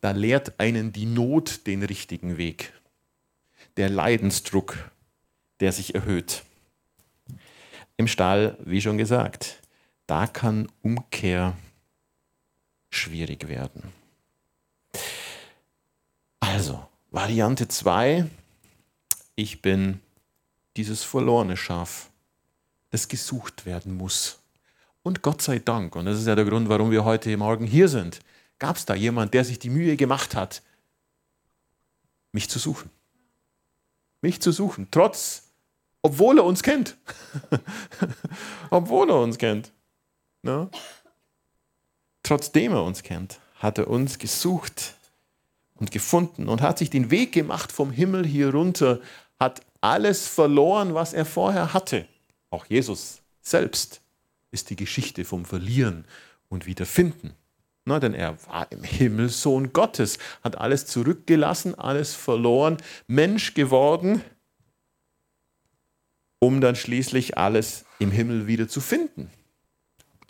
Da 0.00 0.12
lehrt 0.12 0.58
einen 0.58 0.92
die 0.92 1.06
Not 1.06 1.66
den 1.66 1.82
richtigen 1.82 2.36
Weg. 2.38 2.72
Der 3.76 3.88
Leidensdruck, 3.88 4.90
der 5.60 5.72
sich 5.72 5.94
erhöht. 5.94 6.44
Im 7.96 8.08
Stall, 8.08 8.56
wie 8.64 8.80
schon 8.80 8.98
gesagt, 8.98 9.60
da 10.06 10.26
kann 10.26 10.68
Umkehr 10.82 11.56
schwierig 12.90 13.48
werden. 13.48 13.92
Also, 16.40 16.86
Variante 17.10 17.68
2, 17.68 18.28
ich 19.36 19.62
bin 19.62 20.00
dieses 20.76 21.02
verlorene 21.02 21.56
Schaf, 21.56 22.10
das 22.92 23.08
gesucht 23.08 23.66
werden 23.66 23.96
muss. 23.96 24.38
Und 25.02 25.22
Gott 25.22 25.42
sei 25.42 25.58
Dank, 25.58 25.96
und 25.96 26.06
das 26.06 26.20
ist 26.20 26.28
ja 26.28 26.36
der 26.36 26.44
Grund, 26.44 26.68
warum 26.68 26.92
wir 26.92 27.04
heute 27.04 27.36
Morgen 27.36 27.66
hier 27.66 27.88
sind, 27.88 28.20
Gab 28.62 28.76
es 28.76 28.84
da 28.84 28.94
jemand, 28.94 29.34
der 29.34 29.44
sich 29.44 29.58
die 29.58 29.70
Mühe 29.70 29.96
gemacht 29.96 30.36
hat, 30.36 30.62
mich 32.30 32.48
zu 32.48 32.60
suchen? 32.60 32.90
Mich 34.20 34.40
zu 34.40 34.52
suchen, 34.52 34.86
trotz 34.92 35.48
Obwohl 36.00 36.38
er 36.38 36.44
uns 36.44 36.62
kennt. 36.62 36.96
Obwohl 38.70 39.10
er 39.10 39.18
uns 39.18 39.36
kennt. 39.36 39.72
Ne? 40.42 40.70
Trotzdem 42.22 42.70
er 42.70 42.84
uns 42.84 43.02
kennt, 43.02 43.40
hat 43.56 43.78
er 43.78 43.88
uns 43.88 44.20
gesucht 44.20 44.94
und 45.74 45.90
gefunden 45.90 46.48
und 46.48 46.60
hat 46.60 46.78
sich 46.78 46.88
den 46.88 47.10
Weg 47.10 47.32
gemacht 47.32 47.72
vom 47.72 47.90
Himmel 47.90 48.24
hier 48.24 48.52
runter, 48.52 49.00
hat 49.40 49.62
alles 49.80 50.28
verloren, 50.28 50.94
was 50.94 51.14
er 51.14 51.26
vorher 51.26 51.74
hatte. 51.74 52.06
Auch 52.52 52.66
Jesus 52.66 53.22
selbst 53.40 54.02
ist 54.50 54.68
die 54.68 54.76
Geschichte 54.76 55.24
vom 55.24 55.46
Verlieren 55.46 56.04
und 56.50 56.66
Wiederfinden. 56.66 57.32
Na, 57.86 57.98
denn 57.98 58.12
er 58.12 58.36
war 58.46 58.70
im 58.70 58.84
Himmel 58.84 59.30
Sohn 59.30 59.72
Gottes, 59.72 60.18
hat 60.44 60.58
alles 60.58 60.84
zurückgelassen, 60.84 61.74
alles 61.74 62.14
verloren, 62.14 62.76
Mensch 63.06 63.54
geworden, 63.54 64.22
um 66.40 66.60
dann 66.60 66.76
schließlich 66.76 67.38
alles 67.38 67.86
im 67.98 68.10
Himmel 68.10 68.46
wieder 68.46 68.68
zu 68.68 68.82
finden. 68.82 69.30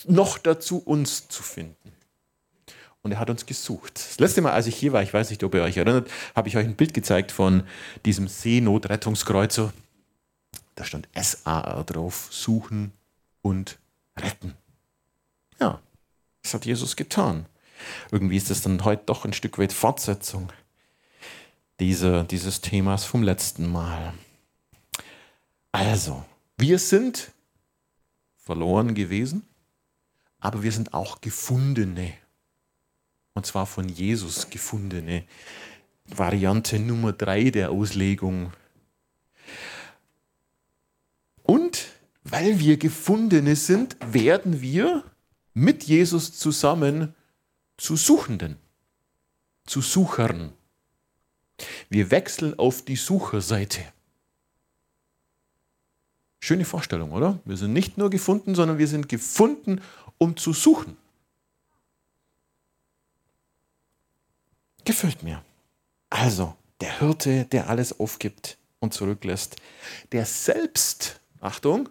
Noch 0.07 0.39
dazu 0.39 0.79
uns 0.79 1.27
zu 1.27 1.43
finden. 1.43 1.93
Und 3.03 3.11
er 3.11 3.19
hat 3.19 3.31
uns 3.31 3.47
gesucht. 3.47 3.97
Das 3.97 4.21
letzte 4.21 4.43
Mal, 4.43 4.53
als 4.53 4.69
ich 4.69 4.77
hier 4.77 4.93
war, 4.93 5.03
ich 5.03 5.13
weiß 5.13 5.31
nicht, 5.31 5.43
ob 5.43 5.57
ihr 5.57 5.63
euch 5.63 5.77
erinnert, 5.77 6.09
habe 6.37 6.49
ich 6.49 6.57
euch 6.57 6.67
ein 6.67 6.77
Bild 6.77 6.95
gezeigt 6.95 7.33
von 7.33 7.65
diesem 8.05 8.29
Seenotrettungskreuzer. 8.29 9.73
Da 10.75 10.85
stand 10.85 11.09
SAR 11.15 11.85
drauf, 11.85 12.29
suchen 12.31 12.93
und 13.43 13.79
retten. 14.17 14.57
Ja, 15.61 15.81
das 16.43 16.55
hat 16.55 16.65
Jesus 16.65 16.97
getan. 16.97 17.47
Irgendwie 18.11 18.37
ist 18.37 18.51
das 18.51 18.63
dann 18.63 18.85
heute 18.85 19.05
doch 19.07 19.25
ein 19.25 19.33
Stück 19.33 19.59
weit 19.59 19.73
Fortsetzung 19.73 20.53
dieser, 21.81 22.25
dieses 22.25 22.61
Themas 22.61 23.05
vom 23.05 23.23
letzten 23.23 23.71
Mal. 23.71 24.15
Also, 25.73 26.25
wir 26.57 26.79
sind 26.79 27.33
verloren 28.37 28.95
gewesen, 28.95 29.47
aber 30.39 30.63
wir 30.63 30.73
sind 30.73 30.95
auch 30.95 31.21
Gefundene. 31.21 32.15
Und 33.35 33.47
zwar 33.47 33.67
von 33.67 33.89
Jesus 33.89 34.51
gefundene. 34.51 35.25
Variante 36.05 36.79
Nummer 36.79 37.13
drei 37.13 37.51
der 37.51 37.71
Auslegung. 37.71 38.53
Und 41.43 41.89
weil 42.33 42.59
wir 42.59 42.79
Gefundene 42.79 43.57
sind, 43.57 43.99
werden 44.01 44.63
wir 44.63 45.05
mit 45.53 45.85
Jesus 45.85 46.33
zusammen 46.33 47.15
zu 47.77 47.95
Suchenden, 47.95 48.57
zu 49.67 49.83
Suchern. 49.83 50.55
Wir 51.91 52.11
wechseln 52.11 52.59
auf 52.59 52.87
die 52.87 52.97
Sucherseite. 52.97 53.85
Schöne 56.41 56.65
Vorstellung, 56.65 57.13
oder? 57.13 57.39
Wir 57.45 57.59
sind 57.59 57.75
nicht 57.75 57.99
nur 57.99 58.09
gefunden, 58.09 58.55
sondern 58.55 58.79
wir 58.79 58.89
sind 58.89 59.11
gefunden, 59.11 59.83
um 60.17 60.35
zu 60.35 60.55
suchen. 60.55 60.97
Gefällt 64.87 65.23
mir. 65.23 65.45
Also, 66.09 66.57
der 66.81 66.99
Hirte, 66.99 67.45
der 67.45 67.69
alles 67.69 68.01
aufgibt 68.01 68.57
und 68.81 68.95
zurücklässt, 68.95 69.57
der 70.13 70.25
selbst, 70.25 71.21
Achtung, 71.39 71.91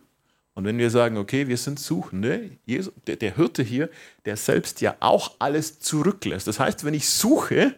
und 0.53 0.65
wenn 0.65 0.77
wir 0.77 0.89
sagen, 0.89 1.17
okay, 1.17 1.47
wir 1.47 1.57
sind 1.57 1.79
Suchende, 1.79 2.51
Jesus, 2.65 2.93
der, 3.07 3.15
der 3.15 3.35
Hirte 3.35 3.63
hier, 3.63 3.89
der 4.25 4.35
selbst 4.35 4.81
ja 4.81 4.95
auch 4.99 5.35
alles 5.39 5.79
zurücklässt. 5.79 6.47
Das 6.47 6.59
heißt, 6.59 6.83
wenn 6.83 6.93
ich 6.93 7.09
suche, 7.09 7.75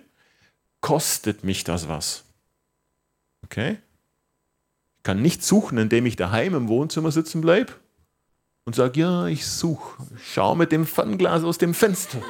kostet 0.81 1.43
mich 1.43 1.63
das 1.63 1.87
was. 1.87 2.23
Okay? 3.43 3.77
Ich 4.97 5.03
kann 5.03 5.21
nicht 5.21 5.43
suchen, 5.43 5.77
indem 5.77 6.05
ich 6.05 6.15
daheim 6.15 6.55
im 6.55 6.67
Wohnzimmer 6.67 7.11
sitzen 7.11 7.41
bleibe 7.41 7.73
und 8.65 8.75
sage, 8.75 9.01
ja, 9.01 9.27
ich 9.27 9.45
suche. 9.45 10.03
Schau 10.23 10.55
mit 10.55 10.71
dem 10.71 10.87
Fernglas 10.87 11.43
aus 11.43 11.59
dem 11.59 11.73
Fenster. 11.73 12.21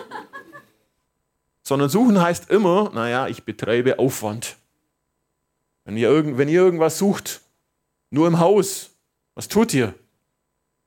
Sondern 1.63 1.87
suchen 1.87 2.19
heißt 2.19 2.49
immer, 2.49 2.91
naja, 2.93 3.27
ich 3.27 3.43
betreibe 3.43 3.97
Aufwand. 3.97 4.57
Wenn 5.85 5.95
ihr, 5.95 6.09
irgend, 6.09 6.37
wenn 6.37 6.49
ihr 6.49 6.61
irgendwas 6.61 6.97
sucht, 6.97 7.41
nur 8.09 8.27
im 8.27 8.39
Haus, 8.39 8.91
was 9.35 9.47
tut 9.47 9.73
ihr? 9.73 9.93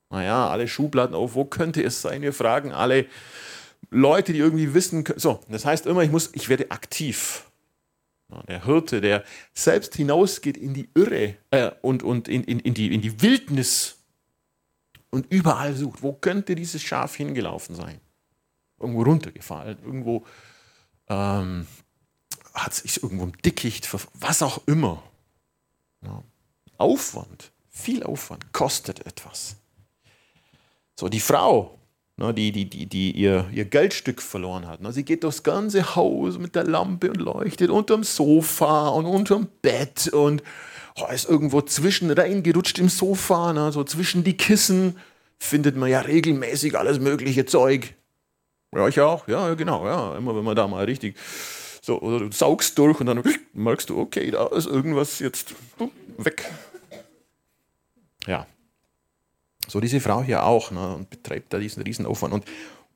Naja, 0.09 0.49
alle 0.49 0.67
Schubladen 0.67 1.15
auf, 1.15 1.35
wo 1.35 1.45
könnte 1.45 1.83
es 1.83 2.01
sein? 2.01 2.21
Wir 2.21 2.33
fragen 2.33 2.71
alle 2.71 3.07
Leute, 3.89 4.33
die 4.33 4.39
irgendwie 4.39 4.73
wissen 4.73 5.03
können. 5.03 5.19
So, 5.19 5.41
das 5.49 5.65
heißt 5.65 5.85
immer, 5.85 6.01
ich, 6.01 6.11
muss, 6.11 6.31
ich 6.33 6.49
werde 6.49 6.71
aktiv. 6.71 7.43
Der 8.47 8.65
Hirte, 8.65 8.99
der 8.99 9.23
selbst 9.53 9.95
hinausgeht 9.95 10.57
in 10.57 10.73
die 10.73 10.89
Irre 10.93 11.37
äh, 11.51 11.71
und, 11.81 12.03
und 12.03 12.27
in, 12.27 12.43
in, 12.43 12.59
in, 12.59 12.73
die, 12.73 12.93
in 12.93 13.01
die 13.01 13.21
Wildnis 13.21 13.99
und 15.09 15.31
überall 15.31 15.73
sucht, 15.75 16.03
wo 16.03 16.11
könnte 16.11 16.55
dieses 16.55 16.81
Schaf 16.81 17.15
hingelaufen 17.15 17.75
sein? 17.75 18.01
Irgendwo 18.79 19.03
runtergefallen, 19.03 19.77
irgendwo 19.81 20.25
ähm, 21.07 21.67
hat 22.53 22.73
sich 22.73 23.01
irgendwo 23.01 23.23
im 23.23 23.37
Dickicht, 23.41 23.89
was 24.15 24.41
auch 24.41 24.61
immer. 24.67 25.01
Ja. 26.01 26.21
Aufwand, 26.77 27.51
viel 27.69 28.03
Aufwand, 28.03 28.51
kostet 28.51 29.05
etwas. 29.05 29.55
So, 30.99 31.09
die 31.09 31.19
Frau, 31.19 31.77
ne, 32.17 32.33
die, 32.33 32.51
die, 32.51 32.67
die, 32.67 32.87
die 32.87 33.11
ihr, 33.11 33.47
ihr 33.53 33.65
Geldstück 33.65 34.19
verloren 34.19 34.67
hat, 34.67 34.81
ne, 34.81 34.91
sie 34.91 35.05
geht 35.05 35.23
durchs 35.23 35.43
ganze 35.43 35.95
Haus 35.95 36.39
mit 36.39 36.55
der 36.55 36.63
Lampe 36.63 37.09
und 37.11 37.17
leuchtet 37.17 37.69
unterm 37.69 38.03
Sofa 38.03 38.89
und 38.89 39.05
unterm 39.05 39.47
Bett 39.61 40.07
und 40.07 40.41
oh, 40.99 41.05
ist 41.13 41.29
irgendwo 41.29 41.61
zwischen 41.61 42.09
reingerutscht 42.09 42.79
im 42.79 42.89
Sofa, 42.89 43.53
ne, 43.53 43.71
so 43.71 43.83
zwischen 43.83 44.23
die 44.23 44.35
Kissen 44.35 44.97
findet 45.37 45.77
man 45.77 45.89
ja 45.89 46.01
regelmäßig 46.01 46.75
alles 46.75 46.99
mögliche 46.99 47.45
Zeug. 47.45 47.93
Ja, 48.73 48.87
ich 48.87 48.99
auch, 48.99 49.27
ja, 49.27 49.53
genau, 49.53 49.85
ja, 49.85 50.17
immer 50.17 50.35
wenn 50.35 50.43
man 50.43 50.55
da 50.55 50.67
mal 50.67 50.85
richtig 50.85 51.15
so, 51.83 52.01
oder 52.01 52.19
du 52.19 52.31
saugst 52.31 52.75
durch 52.79 52.99
und 52.99 53.05
dann 53.05 53.21
merkst 53.53 53.91
du, 53.91 53.99
okay, 53.99 54.31
da 54.31 54.47
ist 54.47 54.65
irgendwas 54.65 55.19
jetzt 55.19 55.53
weg. 56.17 56.51
Ja, 58.25 58.47
so 59.67 59.79
diese 59.79 59.99
Frau 59.99 60.23
hier 60.23 60.43
auch 60.43 60.71
ne, 60.71 60.95
und 60.95 61.09
betreibt 61.09 61.53
da 61.53 61.59
diesen 61.59 61.83
Riesenaufwand 61.83 62.33
und 62.33 62.45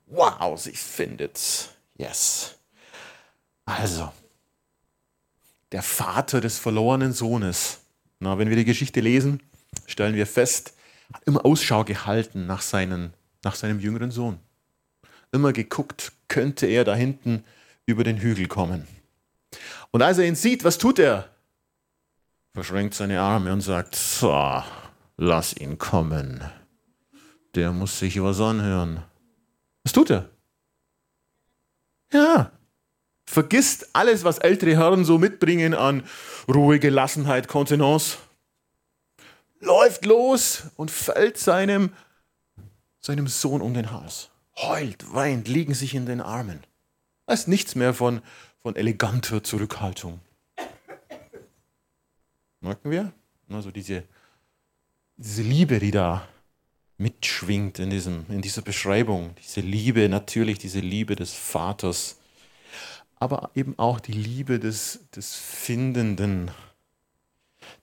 wow, 0.08 0.60
sie 0.60 0.72
findet's. 0.72 1.70
Yes. 1.98 2.56
Also, 3.66 4.12
der 5.72 5.84
Vater 5.84 6.42
des 6.42 6.58
verlorenen 6.58 7.14
Sohnes. 7.14 7.80
Na, 8.20 8.38
wenn 8.38 8.50
wir 8.50 8.56
die 8.56 8.66
Geschichte 8.66 9.02
lesen, 9.02 9.42
stellen 9.86 10.16
wir 10.16 10.28
fest, 10.28 10.74
hat 11.14 11.24
immer 11.26 11.46
Ausschau 11.46 11.84
gehalten 11.84 12.46
nach, 12.46 12.62
seinen, 12.62 13.14
nach 13.44 13.56
seinem 13.56 13.80
jüngeren 13.80 14.12
Sohn. 14.12 14.40
Immer 15.32 15.54
geguckt, 15.54 16.12
könnte 16.28 16.66
er 16.66 16.84
da 16.84 16.96
hinten 16.96 17.44
über 17.86 18.04
den 18.04 18.18
Hügel 18.18 18.48
kommen. 18.48 18.88
Und 19.92 20.02
als 20.02 20.18
er 20.18 20.26
ihn 20.26 20.36
sieht, 20.36 20.64
was 20.64 20.78
tut 20.78 21.00
er? 21.00 21.30
Verschränkt 22.54 22.94
seine 22.94 23.22
Arme 23.22 23.52
und 23.52 23.62
sagt, 23.62 23.96
so, 23.96 24.64
lass 25.18 25.56
ihn 25.56 25.78
kommen 25.78 26.44
der 27.56 27.72
muss 27.72 28.00
sich 28.00 28.22
was 28.22 28.40
anhören. 28.40 29.04
Was 29.84 29.94
tut 29.94 30.10
er? 30.10 30.30
Ja, 32.12 32.52
vergisst 33.26 33.90
alles, 33.94 34.24
was 34.24 34.38
ältere 34.38 34.78
Herren 34.78 35.06
so 35.06 35.18
mitbringen 35.18 35.74
an 35.74 36.04
Ruhe, 36.48 36.80
Gelassenheit, 36.80 37.48
Kontenance. 37.48 38.18
Läuft 39.60 40.06
los 40.06 40.64
und 40.76 40.92
fällt 40.92 41.38
seinem, 41.38 41.94
seinem 43.00 43.28
Sohn 43.28 43.62
um 43.62 43.74
den 43.74 43.92
Hals. 43.92 44.30
Heult, 44.58 45.14
weint, 45.14 45.48
liegen 45.48 45.74
sich 45.74 45.96
in 45.96 46.06
den 46.06 46.20
Armen. 46.20 46.62
Da 47.26 47.34
ist 47.34 47.48
nichts 47.48 47.76
mehr 47.76 47.94
von, 47.94 48.22
von 48.62 48.76
eleganter 48.76 49.44
Zurückhaltung. 49.44 50.20
Merken 52.60 52.92
wir? 52.92 53.12
Also 53.50 53.72
diese, 53.72 54.04
diese 55.18 55.42
Liebe, 55.42 55.80
die 55.80 55.92
da 55.92 56.28
mitschwingt 57.02 57.80
in, 57.80 57.90
diesem, 57.90 58.26
in 58.30 58.42
dieser 58.42 58.62
Beschreibung. 58.62 59.36
Diese 59.42 59.62
Liebe, 59.62 60.08
natürlich 60.08 60.60
diese 60.60 60.80
Liebe 60.80 61.16
des 61.16 61.34
Vaters, 61.34 62.18
aber 63.20 63.52
eben 63.56 63.78
auch 63.78 64.00
die 64.00 64.14
Liebe 64.14 64.60
des, 64.60 65.00
des 65.16 65.36
Findenden, 65.36 66.52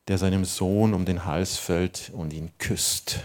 der 0.07 0.19
seinem 0.19 0.45
Sohn 0.45 0.95
um 0.95 1.05
den 1.05 1.25
Hals 1.25 1.57
fällt 1.57 2.11
und 2.15 2.33
ihn 2.33 2.51
küsst. 2.59 3.25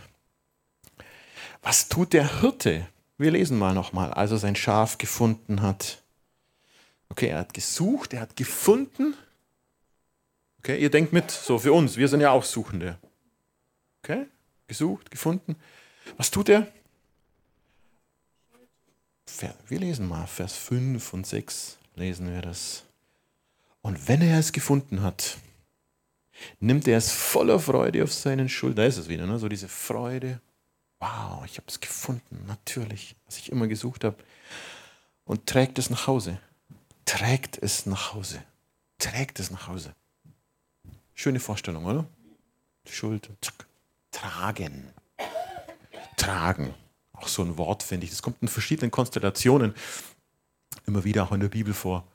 Was 1.61 1.87
tut 1.89 2.13
der 2.13 2.41
Hirte? 2.41 2.87
Wir 3.17 3.31
lesen 3.31 3.57
mal 3.57 3.73
nochmal, 3.73 4.11
als 4.11 4.31
er 4.31 4.37
sein 4.37 4.55
Schaf 4.55 4.97
gefunden 4.97 5.61
hat. 5.61 6.03
Okay, 7.09 7.27
er 7.27 7.39
hat 7.39 7.53
gesucht, 7.53 8.13
er 8.13 8.21
hat 8.21 8.35
gefunden. 8.35 9.15
Okay, 10.59 10.81
ihr 10.81 10.89
denkt 10.89 11.13
mit, 11.13 11.29
so 11.29 11.59
für 11.59 11.73
uns, 11.73 11.97
wir 11.97 12.07
sind 12.07 12.21
ja 12.21 12.31
auch 12.31 12.43
Suchende. 12.43 12.97
Okay, 14.01 14.25
gesucht, 14.67 15.11
gefunden. 15.11 15.55
Was 16.17 16.31
tut 16.31 16.49
er? 16.49 16.71
Wir 19.67 19.79
lesen 19.79 20.07
mal 20.07 20.27
Vers 20.27 20.55
5 20.55 21.13
und 21.13 21.25
6, 21.25 21.77
lesen 21.95 22.31
wir 22.31 22.41
das. 22.41 22.83
Und 23.81 24.07
wenn 24.07 24.21
er 24.21 24.39
es 24.39 24.51
gefunden 24.51 25.01
hat, 25.01 25.37
nimmt 26.59 26.87
er 26.87 26.97
es 26.97 27.11
voller 27.11 27.59
Freude 27.59 28.03
auf 28.03 28.13
seinen 28.13 28.49
Schultern. 28.49 28.77
Da 28.77 28.85
ist 28.85 28.97
es 28.97 29.09
wieder, 29.09 29.25
ne? 29.25 29.39
so 29.39 29.49
diese 29.49 29.67
Freude. 29.67 30.39
Wow, 30.99 31.43
ich 31.45 31.57
habe 31.57 31.67
es 31.67 31.79
gefunden, 31.79 32.45
natürlich, 32.47 33.15
was 33.25 33.37
ich 33.37 33.51
immer 33.51 33.67
gesucht 33.67 34.03
habe. 34.03 34.15
Und 35.25 35.47
trägt 35.47 35.79
es 35.79 35.89
nach 35.89 36.07
Hause. 36.07 36.39
Trägt 37.05 37.57
es 37.61 37.85
nach 37.85 38.13
Hause. 38.13 38.43
Trägt 38.99 39.39
es 39.39 39.51
nach 39.51 39.67
Hause. 39.67 39.93
Schöne 41.13 41.39
Vorstellung, 41.39 41.85
oder? 41.85 42.05
Schulter, 42.87 43.31
zack. 43.41 43.65
Tragen. 44.11 44.93
Tragen. 46.17 46.73
Auch 47.13 47.27
so 47.27 47.41
ein 47.43 47.57
Wort, 47.57 47.83
finde 47.83 48.05
ich. 48.05 48.11
Das 48.11 48.21
kommt 48.21 48.41
in 48.41 48.47
verschiedenen 48.47 48.91
Konstellationen 48.91 49.73
immer 50.85 51.03
wieder 51.03 51.23
auch 51.23 51.31
in 51.31 51.39
der 51.39 51.49
Bibel 51.49 51.73
vor. 51.73 52.05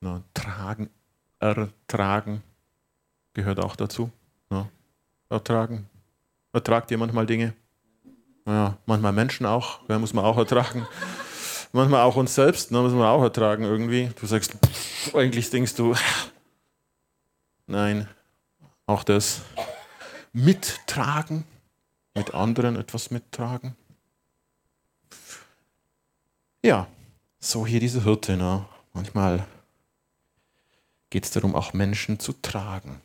Na, 0.00 0.22
tragen, 0.34 0.90
ertragen 1.38 2.42
gehört 3.34 3.60
auch 3.60 3.76
dazu. 3.76 4.10
Na, 4.50 4.68
ertragen. 5.28 5.88
Ertragt 6.52 6.90
ihr 6.90 6.98
manchmal 6.98 7.26
Dinge? 7.26 7.54
Ja, 8.46 8.76
manchmal 8.86 9.12
Menschen 9.12 9.46
auch, 9.46 9.80
ja, 9.88 9.98
muss 9.98 10.12
man 10.12 10.24
auch 10.24 10.36
ertragen. 10.36 10.86
Manchmal 11.74 12.02
auch 12.02 12.16
uns 12.16 12.34
selbst, 12.34 12.70
ne, 12.70 12.82
muss 12.82 12.92
man 12.92 13.06
auch 13.06 13.22
ertragen 13.22 13.64
irgendwie. 13.64 14.10
Du 14.20 14.26
sagst, 14.26 14.52
pff, 14.52 15.14
eigentlich 15.14 15.48
denkst 15.48 15.74
du, 15.74 15.94
nein, 17.66 18.06
auch 18.84 19.04
das. 19.04 19.40
Mittragen, 20.34 21.44
mit 22.14 22.34
anderen 22.34 22.76
etwas 22.76 23.10
mittragen. 23.10 23.76
Ja, 26.62 26.86
so 27.40 27.66
hier 27.66 27.80
diese 27.80 28.04
Hirte. 28.04 28.36
Ne? 28.36 28.66
Manchmal 28.92 29.46
geht 31.10 31.24
es 31.24 31.30
darum, 31.30 31.54
auch 31.54 31.72
Menschen 31.72 32.18
zu 32.18 32.32
tragen, 32.32 33.00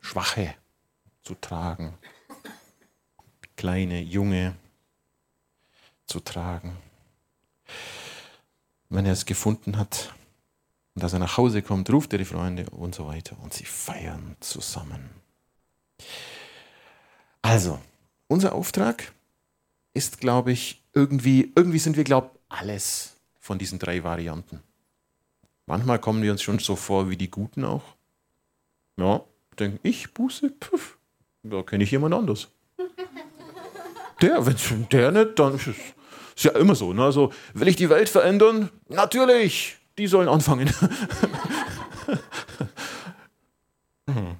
Schwache 0.00 0.54
zu 1.22 1.34
tragen, 1.34 1.94
kleine, 3.56 4.00
junge 4.00 4.54
zu 6.06 6.20
tragen. 6.20 6.76
Wenn 8.88 9.06
er 9.06 9.12
es 9.12 9.26
gefunden 9.26 9.76
hat 9.78 10.14
und 10.94 11.02
als 11.02 11.12
er 11.12 11.18
nach 11.18 11.36
Hause 11.36 11.62
kommt, 11.62 11.90
ruft 11.90 12.12
er 12.12 12.18
die 12.18 12.24
Freunde 12.24 12.68
und 12.70 12.94
so 12.94 13.06
weiter 13.06 13.36
und 13.42 13.52
sie 13.52 13.64
feiern 13.64 14.36
zusammen. 14.40 15.10
Also, 17.42 17.80
unser 18.28 18.54
Auftrag 18.54 19.12
ist, 19.94 20.20
glaube 20.20 20.52
ich, 20.52 20.82
irgendwie, 20.92 21.52
irgendwie 21.54 21.78
sind 21.78 21.96
wir, 21.96 22.04
glaube 22.04 22.30
ich, 22.32 22.40
alles 22.48 23.16
von 23.40 23.58
diesen 23.58 23.78
drei 23.78 24.04
Varianten. 24.04 24.62
Manchmal 25.66 25.98
kommen 25.98 26.22
wir 26.22 26.32
uns 26.32 26.42
schon 26.42 26.58
so 26.58 26.76
vor 26.76 27.10
wie 27.10 27.16
die 27.16 27.30
Guten 27.30 27.64
auch. 27.64 27.82
Ja, 28.98 29.22
denke 29.58 29.80
ich, 29.82 30.12
Buße, 30.12 30.50
pf, 30.50 30.96
da 31.42 31.62
kenne 31.62 31.84
ich 31.84 31.90
jemand 31.90 32.14
anders. 32.14 32.48
Der, 34.22 34.46
wenn 34.46 34.88
der 34.88 35.12
nicht, 35.12 35.38
dann 35.38 35.56
ist 35.56 35.66
es 36.34 36.42
ja 36.42 36.52
immer 36.52 36.74
so. 36.74 36.94
Ne? 36.94 37.04
Also, 37.04 37.34
will 37.52 37.68
ich 37.68 37.76
die 37.76 37.90
Welt 37.90 38.08
verändern? 38.08 38.70
Natürlich, 38.88 39.76
die 39.98 40.06
sollen 40.06 40.28
anfangen. 40.28 40.72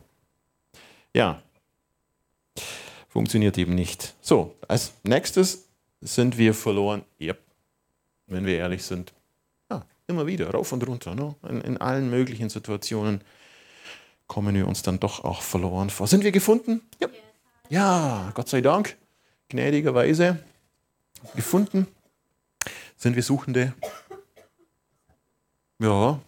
Ja, 1.14 1.40
funktioniert 3.16 3.56
eben 3.56 3.74
nicht. 3.74 4.14
So, 4.20 4.54
als 4.68 4.92
nächstes 5.02 5.68
sind 6.02 6.36
wir 6.36 6.52
verloren. 6.52 7.02
Yep. 7.18 7.40
Wenn 8.26 8.44
wir 8.44 8.58
ehrlich 8.58 8.84
sind. 8.84 9.14
Ja, 9.70 9.86
immer 10.06 10.26
wieder, 10.26 10.50
rauf 10.50 10.70
und 10.72 10.86
runter. 10.86 11.14
Ne? 11.14 11.34
In, 11.48 11.62
in 11.62 11.76
allen 11.78 12.10
möglichen 12.10 12.50
Situationen 12.50 13.22
kommen 14.26 14.54
wir 14.54 14.68
uns 14.68 14.82
dann 14.82 15.00
doch 15.00 15.24
auch 15.24 15.40
verloren 15.40 15.88
vor. 15.88 16.06
Sind 16.06 16.24
wir 16.24 16.30
gefunden? 16.30 16.82
Ja, 17.00 17.08
ja 17.70 18.32
Gott 18.34 18.50
sei 18.50 18.60
Dank, 18.60 18.98
gnädigerweise 19.48 20.38
gefunden. 21.34 21.86
Sind 22.98 23.16
wir 23.16 23.22
Suchende? 23.22 23.72
Ja, 25.78 26.20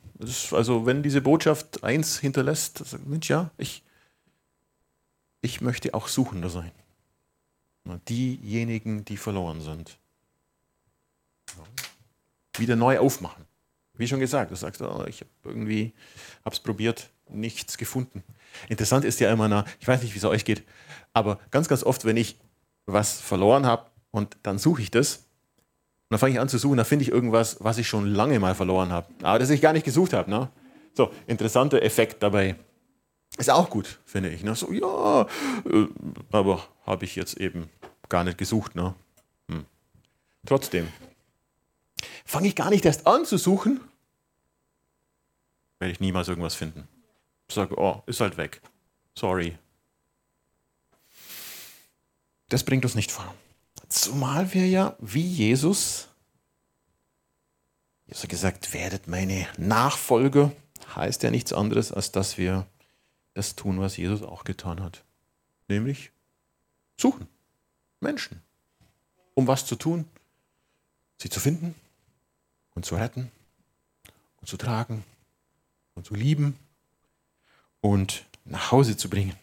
also 0.53 0.87
wenn 0.87 1.03
diese 1.03 1.21
Botschaft 1.21 1.85
eins 1.85 2.19
hinterlässt, 2.19 2.83
Mensch, 3.07 3.29
ja, 3.29 3.51
ich, 3.59 3.83
ich 5.41 5.61
möchte 5.61 5.95
auch 5.95 6.09
Suchender 6.09 6.51
sein. 6.51 6.73
Diejenigen, 8.09 9.05
die 9.05 9.17
verloren 9.17 9.61
sind. 9.61 9.99
Wieder 12.57 12.77
neu 12.77 12.99
aufmachen. 12.99 13.47
Wie 13.95 14.07
schon 14.07 14.21
gesagt, 14.21 14.51
du 14.51 14.57
sagst, 14.57 14.81
oh, 14.83 15.05
ich 15.09 15.21
habe 15.21 15.31
irgendwie, 15.45 15.93
habe 16.45 16.55
es 16.55 16.61
probiert, 16.61 17.11
nichts 17.29 17.79
gefunden. 17.79 18.23
Interessant 18.69 19.05
ist 19.05 19.21
ja 19.21 19.33
immer, 19.33 19.65
ich 19.81 19.89
weiß 19.89 20.03
nicht, 20.03 20.15
wie 20.15 20.19
es 20.19 20.25
euch 20.25 20.45
geht, 20.45 20.63
aber 21.13 21.41
ganz, 21.51 21.69
ganz 21.69 21.83
oft, 21.83 22.05
wenn 22.05 22.17
ich 22.17 22.37
was 22.87 23.21
verloren 23.21 23.67
habe 23.67 23.87
und 24.11 24.37
dann 24.43 24.59
suche 24.59 24.83
ich 24.83 24.91
das, 24.91 25.17
und 25.17 26.15
dann 26.15 26.21
fange 26.21 26.33
ich 26.33 26.41
an 26.41 26.49
zu 26.49 26.59
suchen, 26.59 26.77
dann 26.79 26.87
finde 26.87 27.05
ich 27.05 27.11
irgendwas, 27.11 27.57
was 27.61 27.77
ich 27.77 27.89
schon 27.89 28.07
lange 28.07 28.39
mal 28.39 28.55
verloren 28.55 28.93
habe, 28.93 29.09
aber 29.23 29.39
das 29.39 29.51
ich 29.51 29.61
gar 29.61 29.73
nicht 29.73 29.85
gesucht 29.85 30.13
habe. 30.13 30.31
Ne? 30.31 30.49
So, 30.95 31.11
interessanter 31.27 31.83
Effekt 31.83 32.23
dabei. 32.23 32.57
Ist 33.39 33.51
auch 33.51 33.71
gut, 33.71 34.01
finde 34.05 34.31
ich. 34.31 34.43
Ne? 34.43 34.55
So, 34.57 34.73
ja, 34.73 35.23
äh, 35.65 35.87
aber 36.33 36.67
habe 36.85 37.05
ich 37.05 37.15
jetzt 37.15 37.37
eben 37.39 37.71
gar 38.09 38.25
nicht 38.25 38.37
gesucht. 38.37 38.75
Ne? 38.75 38.95
Hm. 39.49 39.65
Trotzdem, 40.45 40.89
fange 42.25 42.49
ich 42.49 42.57
gar 42.57 42.71
nicht 42.71 42.85
erst 42.85 43.07
an 43.07 43.25
zu 43.25 43.39
suchen, 43.39 43.81
werde 45.79 45.93
ich 45.93 46.01
niemals 46.01 46.27
irgendwas 46.27 46.57
finden. 46.57 46.89
Ich 47.49 47.55
sage, 47.55 47.79
oh, 47.79 48.03
ist 48.07 48.21
halt 48.21 48.37
weg. 48.37 48.61
Sorry. 49.15 49.57
Das 52.49 52.65
bringt 52.65 52.85
uns 52.85 52.97
nicht 52.97 53.13
vor. 53.13 53.35
Zumal 53.89 54.53
wir 54.53 54.67
ja 54.67 54.97
wie 54.99 55.23
Jesus, 55.23 56.09
Jesus 58.07 58.25
hat 58.25 58.31
gesagt, 58.31 58.75
werdet 58.75 59.07
meine 59.07 59.47
Nachfolger, 59.57 60.51
heißt 60.97 61.23
ja 61.23 61.31
nichts 61.31 61.53
anderes, 61.53 61.93
als 61.93 62.11
dass 62.11 62.37
wir 62.37 62.67
das 63.39 63.55
tun, 63.55 63.81
was 63.81 63.97
Jesus 63.97 64.23
auch 64.23 64.43
getan 64.43 64.83
hat. 64.83 65.05
Nämlich 65.69 66.11
suchen. 66.97 67.29
Menschen. 68.01 68.43
Um 69.35 69.47
was 69.47 69.65
zu 69.65 69.77
tun? 69.77 70.07
Sie 71.19 71.31
zu 71.31 71.39
finden 71.39 71.75
und 72.75 72.85
zu 72.85 72.97
retten 72.97 73.31
und 74.41 74.49
zu 74.49 74.57
tragen 74.57 75.05
und 75.95 76.05
zu 76.05 76.15
lieben 76.15 76.59
und 77.81 78.27
nach 78.45 78.73
Hause 78.73 78.97
zu 78.97 79.09
bringen. 79.09 79.37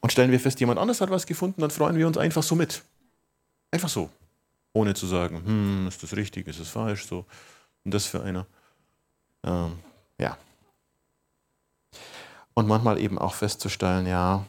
Und 0.00 0.12
stellen 0.12 0.30
wir 0.30 0.38
fest, 0.38 0.60
jemand 0.60 0.78
anders 0.78 1.00
hat 1.00 1.10
was 1.10 1.26
gefunden, 1.26 1.62
dann 1.62 1.70
freuen 1.70 1.96
wir 1.96 2.06
uns 2.06 2.18
einfach 2.18 2.44
so 2.44 2.54
mit. 2.54 2.84
Einfach 3.72 3.88
so. 3.88 4.10
Ohne 4.72 4.94
zu 4.94 5.06
sagen, 5.06 5.44
hm, 5.44 5.88
ist 5.88 6.02
das 6.02 6.14
richtig, 6.14 6.46
ist 6.46 6.60
das 6.60 6.68
falsch, 6.68 7.06
so. 7.06 7.24
Und 7.84 7.94
das 7.94 8.06
für 8.06 8.22
einer. 8.22 8.46
Ähm, 9.42 9.78
ja, 10.18 10.38
und 12.56 12.66
manchmal 12.66 12.98
eben 12.98 13.18
auch 13.18 13.34
festzustellen, 13.34 14.06
ja, 14.06 14.46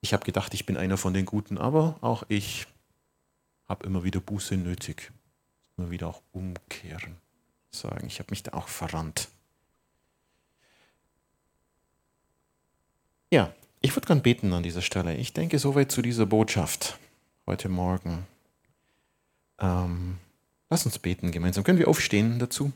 ich 0.00 0.12
habe 0.12 0.24
gedacht, 0.24 0.52
ich 0.54 0.66
bin 0.66 0.76
einer 0.76 0.96
von 0.96 1.14
den 1.14 1.24
Guten, 1.24 1.56
aber 1.56 1.96
auch 2.00 2.24
ich 2.28 2.66
habe 3.68 3.86
immer 3.86 4.02
wieder 4.02 4.18
Buße 4.20 4.56
nötig. 4.56 5.12
Immer 5.76 5.90
wieder 5.90 6.08
auch 6.08 6.20
umkehren. 6.32 7.16
Sagen, 7.70 8.08
ich 8.08 8.18
habe 8.18 8.30
mich 8.30 8.42
da 8.42 8.54
auch 8.54 8.66
verrannt. 8.66 9.28
Ja, 13.30 13.54
ich 13.80 13.94
würde 13.94 14.08
gern 14.08 14.22
beten 14.22 14.52
an 14.52 14.64
dieser 14.64 14.82
Stelle. 14.82 15.14
Ich 15.14 15.32
denke 15.32 15.60
soweit 15.60 15.92
zu 15.92 16.02
dieser 16.02 16.26
Botschaft 16.26 16.98
heute 17.46 17.68
Morgen. 17.68 18.26
Ähm, 19.60 20.18
lass 20.70 20.84
uns 20.84 20.98
beten 20.98 21.30
gemeinsam. 21.30 21.62
Können 21.62 21.78
wir 21.78 21.86
aufstehen 21.86 22.40
dazu? 22.40 22.72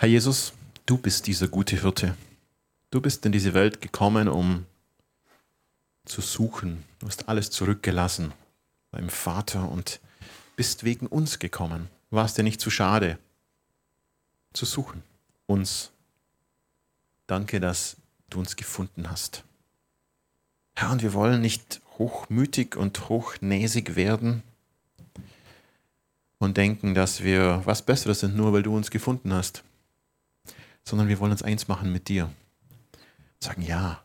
Herr 0.00 0.08
Jesus, 0.08 0.54
du 0.86 0.96
bist 0.96 1.26
dieser 1.26 1.46
gute 1.46 1.78
Hirte. 1.78 2.16
Du 2.90 3.02
bist 3.02 3.26
in 3.26 3.32
diese 3.32 3.52
Welt 3.52 3.82
gekommen, 3.82 4.28
um 4.28 4.64
zu 6.06 6.22
suchen. 6.22 6.84
Du 7.00 7.06
hast 7.06 7.28
alles 7.28 7.50
zurückgelassen 7.50 8.32
beim 8.92 9.10
Vater 9.10 9.70
und 9.70 10.00
bist 10.56 10.84
wegen 10.84 11.06
uns 11.06 11.38
gekommen. 11.38 11.90
Warst 12.08 12.38
dir 12.38 12.44
nicht 12.44 12.62
zu 12.62 12.70
schade 12.70 13.18
zu 14.54 14.64
suchen, 14.64 15.02
uns. 15.44 15.90
Danke, 17.26 17.60
dass 17.60 17.98
du 18.30 18.38
uns 18.38 18.56
gefunden 18.56 19.10
hast. 19.10 19.44
Herr, 20.76 20.92
und 20.92 21.02
wir 21.02 21.12
wollen 21.12 21.42
nicht 21.42 21.82
hochmütig 21.98 22.74
und 22.74 23.10
hochnäsig 23.10 23.96
werden 23.96 24.44
und 26.38 26.56
denken, 26.56 26.94
dass 26.94 27.22
wir 27.22 27.60
was 27.66 27.82
Besseres 27.82 28.20
sind, 28.20 28.34
nur 28.34 28.54
weil 28.54 28.62
du 28.62 28.74
uns 28.74 28.90
gefunden 28.90 29.34
hast 29.34 29.62
sondern 30.90 31.06
wir 31.06 31.20
wollen 31.20 31.30
uns 31.30 31.44
eins 31.44 31.68
machen 31.68 31.92
mit 31.92 32.08
dir. 32.08 32.34
Sagen, 33.38 33.62
ja, 33.62 34.02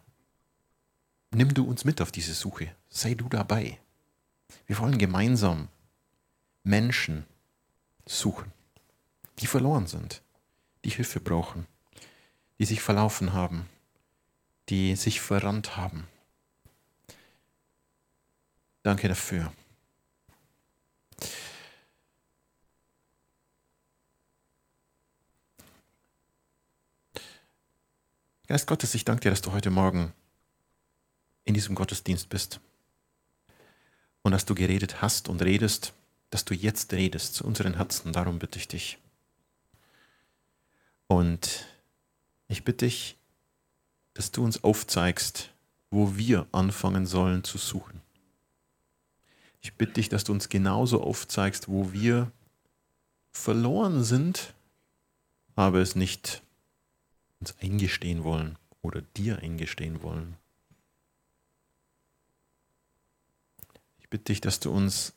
nimm 1.31 1.51
du 1.51 1.65
uns 1.65 1.83
mit 1.83 1.99
auf 1.99 2.11
diese 2.11 2.35
Suche. 2.35 2.75
Sei 2.89 3.15
du 3.15 3.27
dabei. 3.27 3.79
Wir 4.67 4.77
wollen 4.77 4.99
gemeinsam 4.99 5.67
Menschen 6.63 7.25
suchen, 8.05 8.51
die 9.39 9.47
verloren 9.47 9.87
sind, 9.87 10.21
die 10.83 10.91
Hilfe 10.91 11.19
brauchen, 11.19 11.65
die 12.59 12.65
sich 12.65 12.83
verlaufen 12.83 13.33
haben, 13.33 13.67
die 14.69 14.95
sich 14.95 15.21
verrannt 15.21 15.77
haben. 15.77 16.07
Danke 18.83 19.07
dafür. 19.07 19.51
Geist 28.47 28.67
Gottes, 28.67 28.93
ich 28.93 29.05
danke 29.05 29.21
dir, 29.21 29.31
dass 29.31 29.41
du 29.41 29.53
heute 29.53 29.71
Morgen 29.71 30.13
in 31.45 31.55
diesem 31.55 31.73
Gottesdienst 31.73 32.29
bist 32.29 32.59
und 34.21 34.33
dass 34.33 34.45
du 34.45 34.53
geredet 34.53 35.01
hast 35.01 35.29
und 35.29 35.41
redest, 35.41 35.93
dass 36.29 36.45
du 36.45 36.53
jetzt 36.53 36.93
redest 36.93 37.33
zu 37.33 37.43
unseren 37.43 37.73
Herzen. 37.73 38.13
Darum 38.13 38.37
bitte 38.37 38.59
ich 38.59 38.67
dich. 38.67 38.99
Und 41.07 41.65
ich 42.47 42.63
bitte 42.63 42.85
dich, 42.85 43.17
dass 44.13 44.31
du 44.31 44.43
uns 44.43 44.63
aufzeigst, 44.63 45.49
wo 45.89 46.15
wir 46.15 46.45
anfangen 46.51 47.07
sollen 47.07 47.43
zu 47.43 47.57
suchen. 47.57 47.99
Ich 49.61 49.73
bitte 49.73 49.93
dich, 49.93 50.09
dass 50.09 50.23
du 50.23 50.33
uns 50.33 50.49
genauso 50.49 51.01
aufzeigst, 51.01 51.67
wo 51.67 51.93
wir 51.93 52.31
verloren 53.31 54.03
sind, 54.03 54.53
aber 55.55 55.79
es 55.79 55.95
nicht 55.95 56.43
uns 57.45 57.55
eingestehen 57.61 58.23
wollen 58.23 58.57
oder 58.81 59.01
dir 59.01 59.39
eingestehen 59.39 60.01
wollen. 60.01 60.35
Ich 63.99 64.09
bitte 64.09 64.25
dich, 64.25 64.41
dass 64.41 64.59
du 64.59 64.71
uns 64.71 65.13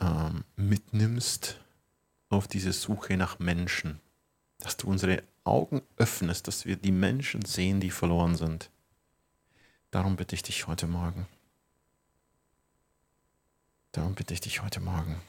ähm, 0.00 0.44
mitnimmst 0.56 1.60
auf 2.28 2.48
diese 2.48 2.72
Suche 2.72 3.16
nach 3.16 3.38
Menschen, 3.38 4.00
dass 4.58 4.76
du 4.76 4.88
unsere 4.88 5.22
Augen 5.44 5.82
öffnest, 5.96 6.48
dass 6.48 6.64
wir 6.64 6.74
die 6.74 6.92
Menschen 6.92 7.44
sehen, 7.44 7.78
die 7.80 7.90
verloren 7.90 8.34
sind. 8.34 8.70
Darum 9.92 10.16
bitte 10.16 10.34
ich 10.34 10.42
dich 10.42 10.66
heute 10.66 10.88
Morgen. 10.88 11.28
Darum 13.92 14.16
bitte 14.16 14.34
ich 14.34 14.40
dich 14.40 14.62
heute 14.62 14.80
Morgen. 14.80 15.20